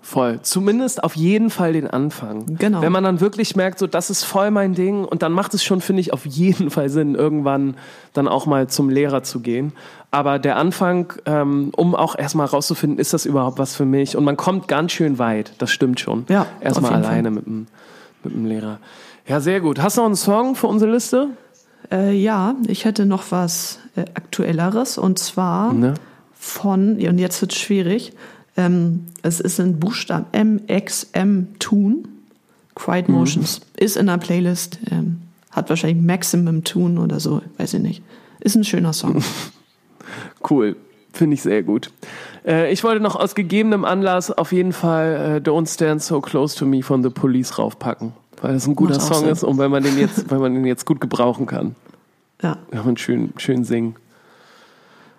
[0.07, 0.39] Voll.
[0.43, 2.47] Zumindest auf jeden Fall den Anfang.
[2.59, 2.81] Genau.
[2.81, 5.65] Wenn man dann wirklich merkt, so das ist voll mein Ding und dann macht es
[5.65, 7.75] schon, finde ich, auf jeden Fall Sinn, irgendwann
[8.13, 9.73] dann auch mal zum Lehrer zu gehen.
[10.13, 14.17] Aber der Anfang, ähm, um auch erstmal rauszufinden, ist das überhaupt was für mich?
[14.17, 16.25] Und man kommt ganz schön weit, das stimmt schon.
[16.29, 16.47] Ja.
[16.61, 17.67] Erstmal alleine mit dem,
[18.23, 18.79] mit dem Lehrer.
[19.27, 19.83] Ja, sehr gut.
[19.83, 21.31] Hast du noch einen Song für unsere Liste?
[21.91, 25.95] Äh, ja, ich hätte noch was äh, Aktuelleres und zwar Ne?
[26.33, 28.13] von, und jetzt wird es schwierig,
[28.57, 31.99] ähm, es ist ein Buchstaben MXM Tune,
[32.75, 37.81] Quiet Motions, ist in der Playlist, ähm, hat wahrscheinlich Maximum Tune oder so, weiß ich
[37.81, 38.03] nicht.
[38.41, 39.23] Ist ein schöner Song.
[40.49, 40.77] Cool.
[41.13, 41.91] Finde ich sehr gut.
[42.47, 46.57] Äh, ich wollte noch aus gegebenem Anlass auf jeden Fall äh, Don't Stand So Close
[46.57, 48.13] to Me von The Police raufpacken.
[48.43, 49.31] Weil das ein guter Song Sinn.
[49.31, 51.75] ist und weil man den jetzt, weil man den jetzt gut gebrauchen kann.
[52.43, 53.97] Ja, Ja, man schön, schön singen.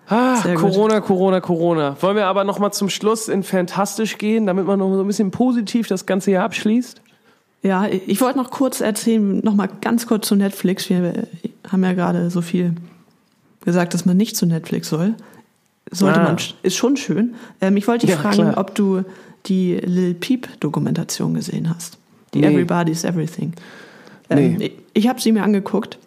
[0.08, 0.70] Ah, Sehr gut.
[0.70, 1.96] Corona, Corona, Corona.
[2.00, 5.06] Wollen wir aber noch mal zum Schluss in Fantastisch gehen, damit man noch so ein
[5.06, 7.02] bisschen positiv das ganze Jahr abschließt?
[7.64, 10.88] ja ich wollte noch kurz erzählen, noch mal ganz kurz zu Netflix.
[10.88, 11.26] Wir
[11.68, 12.74] haben ja gerade so viel
[13.64, 15.14] gesagt, dass man nicht zu Netflix soll.
[15.90, 16.24] Sollte Ah.
[16.24, 17.34] man, ist schon schön.
[17.60, 18.58] Ähm, ich wollte dich Ja, fragen, klar.
[18.58, 19.02] ob du
[19.46, 21.98] die Lil Peep Dokumentation gesehen hast.
[22.34, 22.46] Die Nee.
[22.46, 23.52] Everybody's Everything.
[24.30, 24.66] Ähm, Nee.
[24.66, 24.72] Ich,
[25.04, 25.98] ich habe sie mir angeguckt.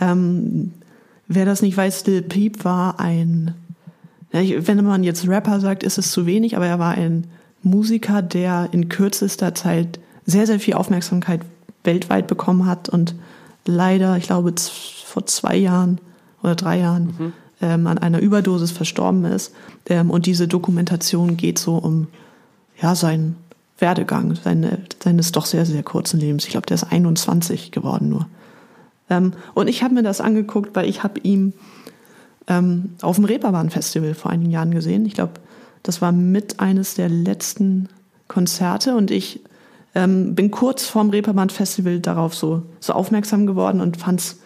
[0.00, 0.72] Ähm,
[1.34, 3.54] wer das nicht weiß, Lil Peep war ein
[4.32, 7.26] wenn man jetzt Rapper sagt, ist es zu wenig, aber er war ein
[7.62, 11.42] Musiker, der in kürzester Zeit sehr, sehr viel Aufmerksamkeit
[11.84, 13.14] weltweit bekommen hat und
[13.66, 14.54] leider, ich glaube,
[15.04, 15.98] vor zwei Jahren
[16.42, 17.32] oder drei Jahren mhm.
[17.60, 19.52] ähm, an einer Überdosis verstorben ist.
[19.86, 22.08] Ähm, und diese Dokumentation geht so um
[22.80, 23.36] ja, seinen
[23.78, 26.44] Werdegang seine, seines doch sehr, sehr kurzen Lebens.
[26.44, 28.26] Ich glaube, der ist 21 geworden nur.
[29.12, 31.52] Ähm, und ich habe mir das angeguckt, weil ich habe ihn
[32.48, 35.04] ähm, auf dem Reeperbahn-Festival vor einigen Jahren gesehen.
[35.04, 35.32] Ich glaube,
[35.82, 37.88] das war mit eines der letzten
[38.26, 39.40] Konzerte und ich
[39.94, 44.38] ähm, bin kurz vorm Reeperbahn-Festival darauf so, so aufmerksam geworden und fand es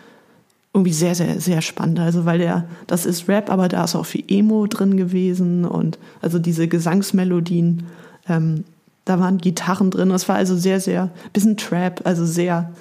[0.75, 2.01] irgendwie sehr, sehr, sehr spannend.
[2.01, 5.99] Also weil der, das ist Rap, aber da ist auch viel Emo drin gewesen und
[6.21, 7.85] also diese Gesangsmelodien,
[8.29, 8.65] ähm,
[9.05, 10.11] da waren Gitarren drin.
[10.11, 12.73] Es war also sehr, sehr, bisschen Trap, also sehr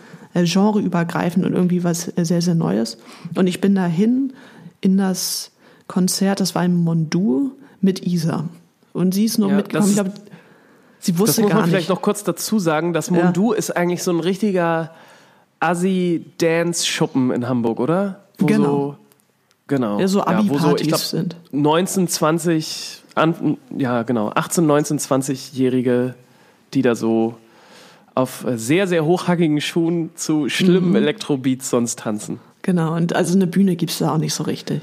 [0.44, 2.98] genreübergreifend und irgendwie was äh, sehr, sehr Neues.
[3.36, 4.34] Und ich bin dahin
[4.82, 5.52] in das
[5.88, 8.46] Konzert, das war im Mondu mit Isa.
[8.94, 9.90] Und sie ist nur ja, mitgekommen.
[9.90, 10.12] Ich glaube,
[11.00, 11.52] sie wusste gar nicht.
[11.52, 12.94] Das muss man vielleicht noch kurz dazu sagen.
[12.94, 13.60] Das Mondu ja.
[13.60, 14.92] ist eigentlich so ein richtiger
[15.60, 18.22] Assi-Dance-Schuppen in Hamburg, oder?
[18.38, 18.66] Wo genau.
[18.66, 18.96] So,
[19.68, 20.00] genau.
[20.00, 21.36] Ja, so Abi-Partys ja, so, sind.
[21.52, 26.16] 19, 20, an, ja genau, 18, 19, 20-Jährige,
[26.74, 27.36] die da so
[28.16, 30.96] auf sehr, sehr hochhackigen Schuhen zu schlimmen mhm.
[30.96, 32.40] Elektrobeats sonst tanzen.
[32.62, 34.82] Genau, und also eine Bühne gibt es da auch nicht so richtig.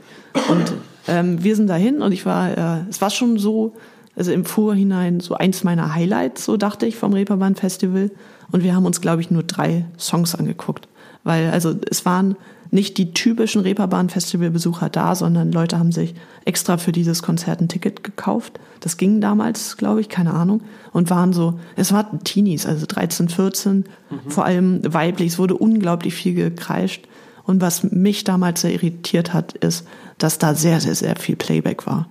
[0.48, 0.72] Und
[1.08, 3.74] ähm, wir sind dahin und ich war, äh, es war schon so,
[4.14, 8.10] also im Vorhinein so eins meiner Highlights, so dachte ich, vom Reeperbahn Festival.
[8.52, 10.86] Und wir haben uns, glaube ich, nur drei Songs angeguckt.
[11.24, 12.36] Weil, also es waren
[12.72, 16.14] nicht die typischen Reeperbahn-Festival-Besucher da, sondern Leute haben sich
[16.46, 18.58] extra für dieses Konzert ein Ticket gekauft.
[18.80, 20.62] Das ging damals, glaube ich, keine Ahnung.
[20.90, 24.30] Und waren so, es waren Teenies, also 13, 14, mhm.
[24.30, 25.32] vor allem weiblich.
[25.32, 27.06] Es wurde unglaublich viel gekreischt.
[27.44, 31.86] Und was mich damals sehr irritiert hat, ist, dass da sehr, sehr, sehr viel Playback
[31.86, 32.08] war.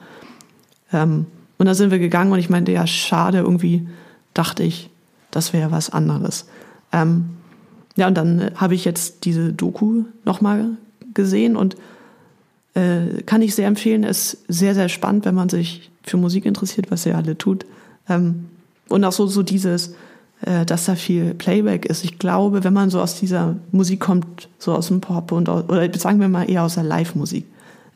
[0.94, 1.26] Ähm,
[1.58, 3.88] und da sind wir gegangen und ich meinte, ja, schade, irgendwie
[4.36, 4.92] dachte ich,
[5.32, 6.46] das wäre was anderes.
[6.92, 7.32] Ähm,
[7.96, 10.70] ja, und dann habe ich jetzt diese Doku nochmal
[11.14, 11.76] gesehen und
[12.74, 14.04] äh, kann ich sehr empfehlen.
[14.04, 17.66] Ist sehr, sehr spannend, wenn man sich für Musik interessiert, was ihr alle tut.
[18.08, 18.46] Ähm,
[18.88, 19.96] und auch so, so dieses,
[20.42, 22.04] äh, dass da viel Playback ist.
[22.04, 25.90] Ich glaube, wenn man so aus dieser Musik kommt, so aus dem Pop und oder
[25.98, 27.46] sagen wir mal eher aus der Live-Musik,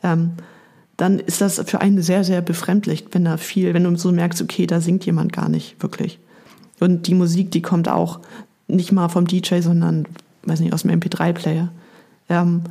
[0.02, 0.32] ähm,
[0.96, 4.40] dann ist das für einen sehr, sehr befremdlich, wenn da viel, wenn du so merkst,
[4.40, 6.18] okay, da singt jemand gar nicht wirklich.
[6.80, 8.20] Und die Musik, die kommt auch
[8.68, 10.06] nicht mal vom DJ, sondern,
[10.44, 11.68] weiß nicht, aus dem MP3-Player.
[12.28, 12.62] Ähm,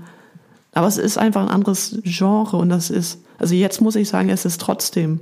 [0.73, 4.29] aber es ist einfach ein anderes Genre und das ist, also jetzt muss ich sagen,
[4.29, 5.21] es ist trotzdem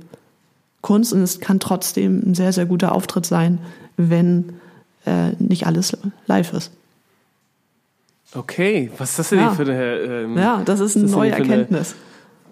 [0.80, 3.58] Kunst und es kann trotzdem ein sehr, sehr guter Auftritt sein,
[3.96, 4.54] wenn
[5.06, 5.96] äh, nicht alles
[6.26, 6.72] live ist.
[8.34, 9.50] Okay, was ist das denn ja.
[9.50, 9.96] für eine.
[9.98, 11.94] Ähm, ja, das ist eine neue Erkenntnis.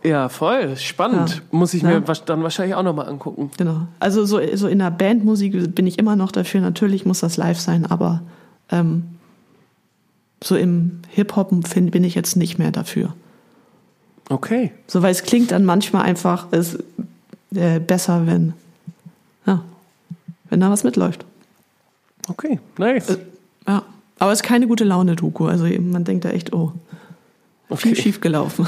[0.03, 0.77] Ja, voll.
[0.77, 1.37] Spannend.
[1.37, 1.59] Ja.
[1.59, 2.01] Muss ich mir ja.
[2.01, 3.51] dann wahrscheinlich auch nochmal angucken.
[3.57, 3.87] Genau.
[4.01, 6.61] Also so, so in der Bandmusik bin ich immer noch dafür.
[6.61, 8.23] Natürlich muss das live sein, aber
[8.71, 9.05] ähm,
[10.43, 13.15] so im Hip-Hop bin ich jetzt nicht mehr dafür.
[14.29, 14.73] Okay.
[14.87, 16.79] So, weil es klingt dann manchmal einfach ist,
[17.55, 18.55] äh, besser, wenn,
[19.47, 19.63] ja,
[20.51, 21.25] wenn da was mitläuft.
[22.29, 23.11] Okay, nice.
[23.11, 23.19] Äh,
[23.69, 23.83] ja.
[24.19, 25.47] Aber es ist keine gute Laune-Doku.
[25.47, 26.73] Also man denkt da echt, oh,
[27.69, 27.89] okay.
[27.89, 28.67] viel schief gelaufen.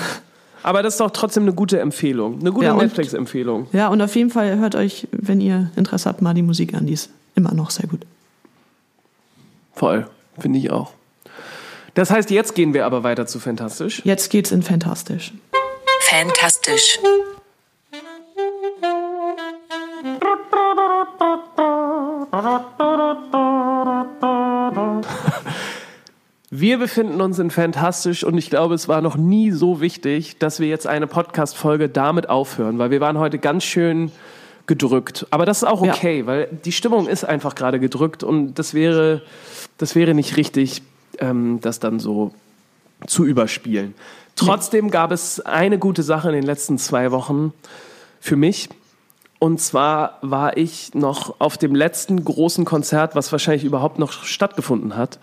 [0.64, 2.40] Aber das ist doch trotzdem eine gute Empfehlung.
[2.40, 3.66] Eine gute ja, Netflix-Empfehlung.
[3.72, 6.86] Ja, und auf jeden Fall hört euch, wenn ihr Interesse habt, mal die Musik an.
[6.86, 8.00] Die ist immer noch sehr gut.
[9.74, 10.08] Voll,
[10.38, 10.92] finde ich auch.
[11.92, 14.00] Das heißt, jetzt gehen wir aber weiter zu Fantastisch.
[14.04, 15.34] Jetzt geht's in Fantastisch.
[16.00, 16.98] Fantastisch.
[26.64, 30.60] Wir befinden uns in Fantastisch und ich glaube, es war noch nie so wichtig, dass
[30.60, 34.10] wir jetzt eine Podcast-Folge damit aufhören, weil wir waren heute ganz schön
[34.66, 35.26] gedrückt.
[35.30, 36.26] Aber das ist auch okay, ja.
[36.26, 39.20] weil die Stimmung ist einfach gerade gedrückt und das wäre,
[39.76, 40.80] das wäre nicht richtig,
[41.18, 42.32] ähm, das dann so
[43.06, 43.92] zu überspielen.
[44.34, 47.52] Trotzdem gab es eine gute Sache in den letzten zwei Wochen
[48.20, 48.70] für mich.
[49.38, 54.96] Und zwar war ich noch auf dem letzten großen Konzert, was wahrscheinlich überhaupt noch stattgefunden
[54.96, 55.18] hat.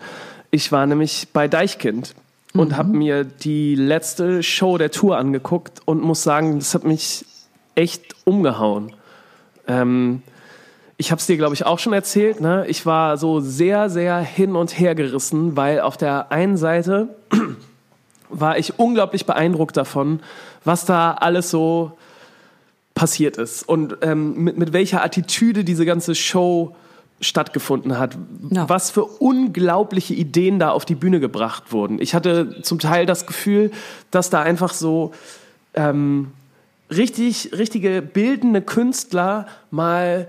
[0.54, 2.14] Ich war nämlich bei Deichkind
[2.52, 2.76] und mhm.
[2.76, 7.24] habe mir die letzte Show der Tour angeguckt und muss sagen, das hat mich
[7.74, 8.94] echt umgehauen.
[9.66, 10.22] Ähm,
[10.98, 12.42] ich habe es dir, glaube ich, auch schon erzählt.
[12.42, 12.66] Ne?
[12.68, 17.08] Ich war so sehr, sehr hin und her gerissen, weil auf der einen Seite
[18.28, 20.20] war ich unglaublich beeindruckt davon,
[20.64, 21.92] was da alles so
[22.92, 26.76] passiert ist und ähm, mit, mit welcher Attitüde diese ganze Show
[27.22, 28.18] stattgefunden hat,
[28.50, 28.68] ja.
[28.68, 32.00] was für unglaubliche Ideen da auf die Bühne gebracht wurden.
[32.00, 33.70] Ich hatte zum Teil das Gefühl,
[34.10, 35.12] dass da einfach so
[35.74, 36.32] ähm,
[36.90, 40.28] richtig, richtige bildende Künstler mal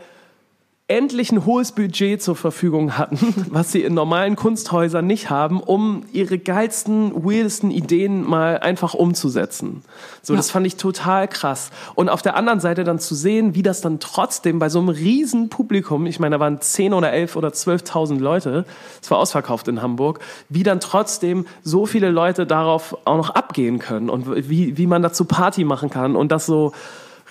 [0.94, 3.18] endlich ein hohes Budget zur Verfügung hatten,
[3.50, 9.82] was sie in normalen Kunsthäusern nicht haben, um ihre geilsten, weirdesten Ideen mal einfach umzusetzen.
[10.22, 10.38] So, ja.
[10.38, 11.72] das fand ich total krass.
[11.96, 14.90] Und auf der anderen Seite dann zu sehen, wie das dann trotzdem bei so einem
[14.90, 18.66] riesen Publikum, ich meine, da waren 10 oder 11 oder 12.000 Leute,
[19.02, 20.20] es war ausverkauft in Hamburg,
[20.50, 25.02] wie dann trotzdem so viele Leute darauf auch noch abgehen können und wie, wie man
[25.02, 26.72] dazu Party machen kann und das so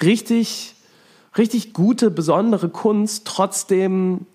[0.03, 0.75] richtig
[1.37, 4.27] richtig gute, besondere Kunst trotzdem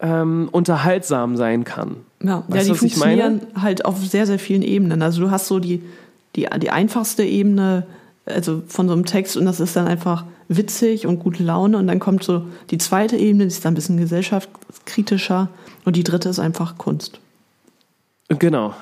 [0.00, 1.96] ähm, unterhaltsam sein kann.
[2.22, 5.02] Ja, weißt ja die funktionieren halt auf sehr, sehr vielen Ebenen.
[5.02, 5.82] Also du hast so die,
[6.36, 7.86] die, die einfachste Ebene
[8.24, 11.86] also von so einem Text und das ist dann einfach witzig und gute Laune und
[11.86, 15.48] dann kommt so die zweite Ebene, die ist dann ein bisschen gesellschaftskritischer
[15.84, 17.20] und die dritte ist einfach Kunst.
[18.28, 18.74] Genau,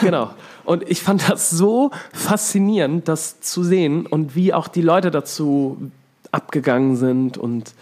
[0.00, 0.30] genau.
[0.64, 5.90] Und ich fand das so faszinierend, das zu sehen und wie auch die Leute dazu
[6.32, 7.74] abgegangen sind und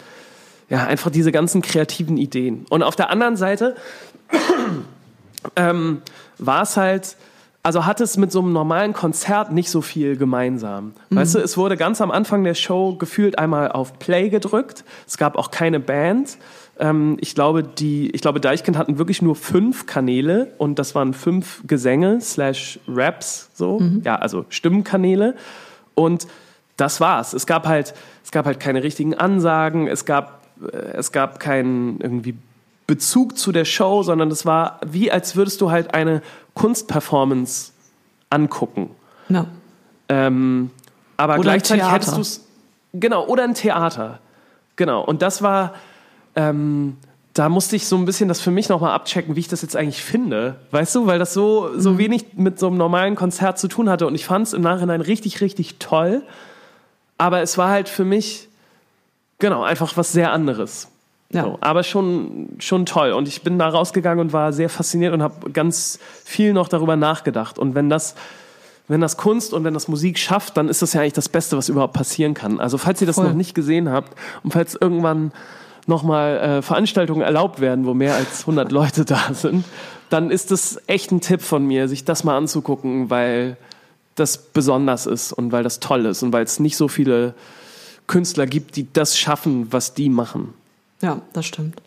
[0.69, 2.67] ja, einfach diese ganzen kreativen Ideen.
[2.71, 3.77] Und auf der anderen Seite
[5.57, 6.03] ähm,
[6.39, 7.17] war es halt,
[7.63, 10.93] also hat es mit so einem normalen Konzert nicht so viel gemeinsam.
[11.11, 11.17] Mhm.
[11.17, 14.85] Weißt du, es wurde ganz am Anfang der Show gefühlt einmal auf Play gedrückt.
[15.07, 16.37] Es gab auch keine Band.
[16.79, 21.15] Ähm, ich glaube, die, ich glaube, Deichkind hatten wirklich nur fünf Kanäle und das waren
[21.15, 23.79] fünf Gesänge slash Raps, so.
[23.79, 24.03] Mhm.
[24.05, 25.37] Ja, also Stimmkanäle.
[25.95, 26.27] Und
[26.77, 27.33] das war's.
[27.33, 32.01] Es gab halt, es gab halt keine richtigen Ansagen, es gab, äh, es gab keinen
[32.01, 32.37] irgendwie
[32.87, 36.23] Bezug zu der Show, sondern es war wie, als würdest du halt eine
[36.55, 37.73] Kunstperformance
[38.31, 38.91] angucken.
[39.29, 39.47] Ja.
[40.09, 40.71] Ähm,
[41.17, 42.47] aber oder gleichzeitig hättest du es.
[42.93, 44.21] Genau, oder ein Theater.
[44.77, 45.05] Genau.
[45.05, 45.75] Und das war,
[46.35, 46.97] ähm,
[47.35, 49.77] da musste ich so ein bisschen das für mich nochmal abchecken, wie ich das jetzt
[49.77, 50.57] eigentlich finde.
[50.71, 51.99] Weißt du, weil das so, so mhm.
[51.99, 54.07] wenig mit so einem normalen Konzert zu tun hatte.
[54.07, 56.23] Und ich fand es im Nachhinein richtig, richtig toll.
[57.19, 58.49] Aber es war halt für mich,
[59.39, 60.89] genau, einfach was sehr anderes.
[61.31, 61.43] Ja.
[61.43, 63.13] So, aber schon, schon toll.
[63.13, 66.97] Und ich bin da rausgegangen und war sehr fasziniert und habe ganz viel noch darüber
[66.97, 67.59] nachgedacht.
[67.59, 68.15] Und wenn das,
[68.87, 71.57] wenn das Kunst und wenn das Musik schafft, dann ist das ja eigentlich das Beste,
[71.57, 72.61] was überhaupt passieren kann.
[72.61, 73.27] Also falls ihr das Voll.
[73.27, 75.33] noch nicht gesehen habt und falls irgendwann
[75.87, 79.65] nochmal äh, Veranstaltungen erlaubt werden, wo mehr als 100 Leute da sind,
[80.11, 83.57] dann ist das echt ein Tipp von mir, sich das mal anzugucken, weil
[84.17, 87.35] das besonders ist und weil das toll ist und weil es nicht so viele
[88.07, 90.55] Künstler gibt, die das schaffen, was die machen.
[91.03, 91.81] Ja, das stimmt.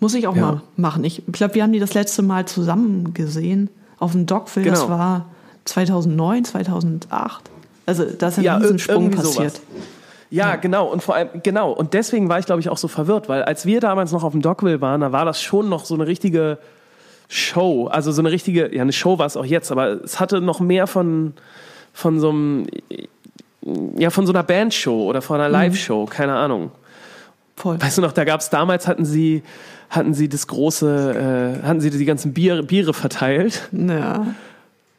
[0.00, 0.42] Muss ich auch ja.
[0.42, 1.04] mal machen.
[1.04, 4.66] Ich glaube, wir haben die das letzte Mal zusammen gesehen auf dem Dockville.
[4.66, 4.80] Genau.
[4.80, 5.26] Das war
[5.64, 7.50] 2009, 2008.
[7.86, 9.56] Also da ist ein ja, Riesensprung passiert.
[9.56, 9.62] Sowas.
[10.30, 10.86] Ja, ja, genau.
[10.86, 11.72] Und vor allem, genau.
[11.72, 14.32] Und deswegen war ich, glaube ich, auch so verwirrt, weil als wir damals noch auf
[14.32, 16.58] dem Dockville waren, da war das schon noch so eine richtige
[17.28, 20.40] Show, also so eine richtige, ja, eine Show war es auch jetzt, aber es hatte
[20.40, 21.34] noch mehr von,
[21.92, 22.66] von so einem,
[23.96, 25.54] ja, von so einer Bandshow oder von einer mhm.
[25.54, 26.70] Live-Show, keine Ahnung.
[27.56, 27.80] Voll.
[27.80, 29.42] Weißt du noch, da gab es damals, hatten sie,
[29.88, 33.68] hatten sie das große, äh, hatten sie die ganzen Bier, Biere verteilt.
[33.72, 34.26] Ja.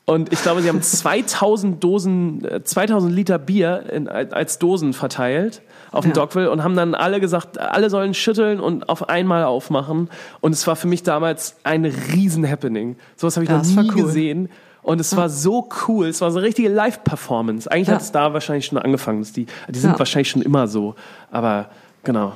[0.06, 5.62] Und ich glaube, sie haben 2000 Dosen, 2000 äh, Liter Bier in, als Dosen verteilt
[5.92, 6.16] auf dem ja.
[6.16, 10.10] Dogville und haben dann alle gesagt, alle sollen schütteln und auf einmal aufmachen.
[10.42, 12.98] Und es war für mich damals ein riesen Happening.
[13.16, 14.04] Sowas habe ich das noch nie cool.
[14.04, 14.50] gesehen.
[14.84, 15.18] Und es ja.
[15.18, 16.08] war so cool.
[16.08, 17.72] Es war so eine richtige Live-Performance.
[17.72, 17.96] Eigentlich ja.
[17.96, 19.26] hat es da wahrscheinlich schon angefangen.
[19.36, 20.96] Die, die sind wahrscheinlich schon immer so.
[21.32, 21.70] Aber
[22.04, 22.34] genau.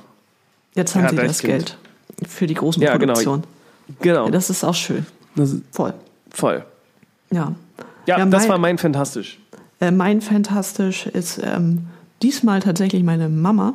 [0.73, 1.77] Jetzt haben sie das Geld
[2.27, 3.13] für die großen ja, genau.
[3.13, 3.43] Produktionen.
[4.01, 4.23] Genau.
[4.23, 4.29] genau.
[4.31, 5.05] das ist auch schön.
[5.35, 5.93] Ist voll.
[6.31, 6.65] Voll.
[7.31, 7.55] Ja.
[8.05, 9.39] Ja, ja das war mein Fantastisch.
[9.79, 11.87] Äh, mein Fantastisch ist ähm,
[12.21, 13.73] diesmal tatsächlich meine Mama.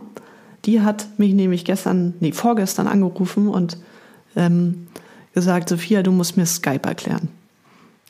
[0.65, 3.79] Die hat mich nämlich gestern, nee, vorgestern angerufen und
[4.37, 4.89] ähm,
[5.35, 7.29] gesagt, Sophia, du musst mir Skype erklären.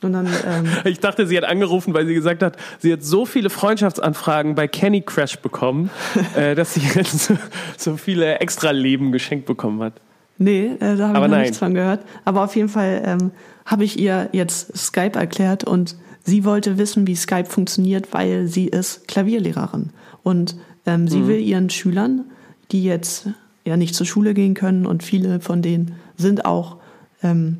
[0.02, 3.26] Und dann, ähm, ich dachte, sie hat angerufen, weil sie gesagt hat, sie hat so
[3.26, 5.90] viele Freundschaftsanfragen bei Kenny Crash bekommen,
[6.36, 7.36] äh, dass sie jetzt so,
[7.76, 9.94] so viele extra Leben geschenkt bekommen hat.
[10.36, 12.00] Nee, äh, da habe ich noch nichts von gehört.
[12.24, 13.30] Aber auf jeden Fall ähm,
[13.64, 18.66] habe ich ihr jetzt Skype erklärt und sie wollte wissen, wie Skype funktioniert, weil sie
[18.66, 19.90] ist Klavierlehrerin.
[20.22, 20.56] Und
[20.86, 21.28] ähm, sie mhm.
[21.28, 22.24] will ihren Schülern,
[22.72, 23.28] die jetzt
[23.64, 26.76] ja nicht zur Schule gehen können und viele von denen sind auch
[27.22, 27.58] ähm,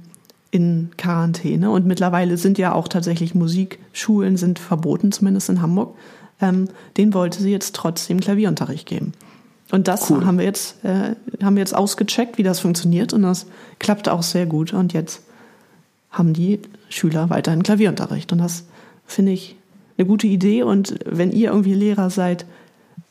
[0.50, 5.96] in Quarantäne und mittlerweile sind ja auch tatsächlich Musikschulen sind verboten, zumindest in Hamburg.
[6.40, 9.12] Ähm, den wollte sie jetzt trotzdem Klavierunterricht geben.
[9.72, 10.24] Und das cool.
[10.24, 13.46] haben wir jetzt äh, haben wir jetzt ausgecheckt, wie das funktioniert und das
[13.78, 14.72] klappt auch sehr gut.
[14.72, 15.22] Und jetzt
[16.14, 18.64] haben die Schüler weiterhin Klavierunterricht und das
[19.06, 19.56] finde ich
[19.98, 22.46] eine gute Idee und wenn ihr irgendwie Lehrer seid,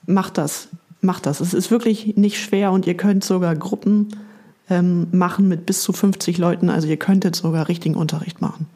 [0.05, 0.69] macht das.
[1.01, 1.39] Macht das.
[1.41, 4.15] Es ist wirklich nicht schwer und ihr könnt sogar Gruppen
[4.69, 6.69] ähm, machen mit bis zu 50 Leuten.
[6.69, 8.67] Also ihr könntet sogar richtigen Unterricht machen.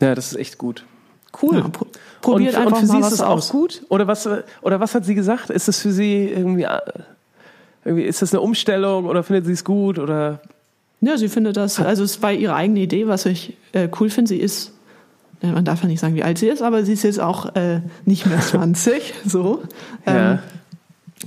[0.00, 0.84] Ja, das ist echt gut.
[1.40, 1.56] Cool.
[1.56, 1.86] Ja, pro-
[2.20, 3.82] probiert und, einfach und für mal sie ist es auch gut?
[3.88, 4.28] Oder was,
[4.62, 5.50] oder was hat sie gesagt?
[5.50, 6.78] Ist es für sie irgendwie, äh,
[7.84, 9.98] irgendwie ist das eine Umstellung oder findet sie es gut?
[9.98, 10.40] Oder
[11.04, 14.28] Ja, sie findet das, also es war ihre eigene Idee, was ich äh, cool finde.
[14.28, 14.70] Sie ist,
[15.42, 17.56] ja, man darf ja nicht sagen, wie alt sie ist, aber sie ist jetzt auch
[17.56, 19.62] äh, nicht mehr 20, so.
[20.06, 20.38] Ähm,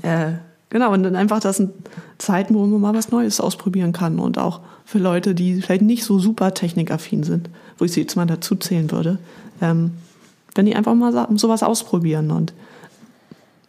[0.01, 0.31] äh,
[0.69, 1.73] genau, und dann einfach, das sind
[2.17, 6.05] Zeiten, wo man mal was Neues ausprobieren kann und auch für Leute, die vielleicht nicht
[6.05, 9.19] so super technikaffin sind, wo ich sie jetzt mal dazu zählen würde,
[9.61, 9.91] ähm,
[10.53, 12.53] wenn die einfach mal sowas ausprobieren und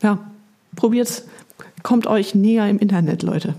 [0.03, 0.21] ja,
[0.77, 1.25] probiert's,
[1.83, 3.55] kommt euch näher im Internet, Leute.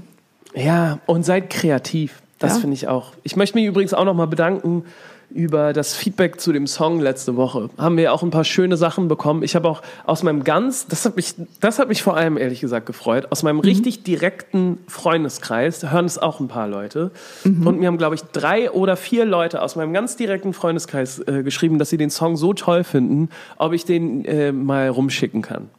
[0.56, 2.22] Ja, und seid kreativ.
[2.40, 2.60] Das Ja.
[2.62, 3.14] finde ich auch.
[3.24, 4.84] Ich möchte mich übrigens auch nochmal bedanken
[5.30, 7.70] über das Feedback zu dem Song letzte Woche.
[7.78, 9.44] Haben wir auch ein paar schöne Sachen bekommen.
[9.44, 12.62] Ich habe auch aus meinem ganz, das hat mich, das hat mich vor allem ehrlich
[12.62, 17.12] gesagt gefreut, aus meinem richtig direkten Freundeskreis, da hören es auch ein paar Leute.
[17.44, 21.44] Und mir haben, glaube ich, drei oder vier Leute aus meinem ganz direkten Freundeskreis äh,
[21.44, 23.28] geschrieben, dass sie den Song so toll finden,
[23.58, 25.70] ob ich den äh, mal rumschicken kann.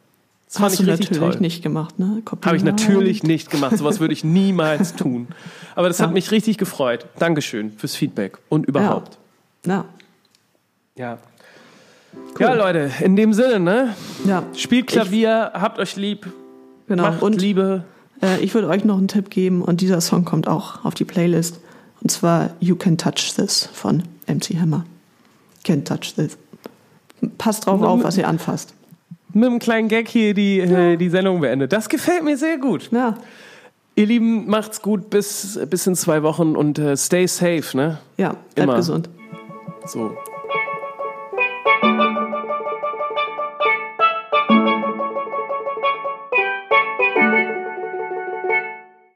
[0.51, 1.41] Das fand Hast ich du natürlich toll.
[1.41, 2.23] nicht gemacht, ne?
[2.43, 3.77] Habe ich natürlich nicht gemacht.
[3.77, 5.27] Sowas würde ich niemals tun.
[5.75, 6.13] Aber das hat Ja.
[6.13, 7.05] mich richtig gefreut.
[7.19, 9.17] Dankeschön fürs Feedback und überhaupt.
[9.65, 9.85] Ja,
[10.95, 11.17] Ja.
[12.39, 13.95] Ja, Leute, in dem Sinne, ne?
[14.25, 16.25] ja, Spielt Klavier, habt euch lieb,
[16.87, 17.03] genau.
[17.03, 17.83] macht und Liebe.
[18.23, 21.05] äh, ich würde euch noch einen Tipp geben und dieser Song kommt auch auf die
[21.05, 21.59] Playlist.
[22.01, 24.85] Und zwar You Can Touch This von MC Hammer.
[25.63, 26.37] Can Touch This.
[27.37, 28.73] Passt drauf auf, was ihr anfasst.
[29.33, 31.71] Mit einem kleinen Gag hier die, äh, die Sendung beendet.
[31.71, 32.89] Das gefällt mir sehr gut.
[32.91, 33.17] Ja,
[33.99, 37.97] Ihr Lieben, macht's gut bis, bis in zwei Wochen und äh, stay safe, ne?
[38.15, 38.75] ja, bleibt Immer.
[38.77, 39.09] gesund.
[39.85, 40.15] So.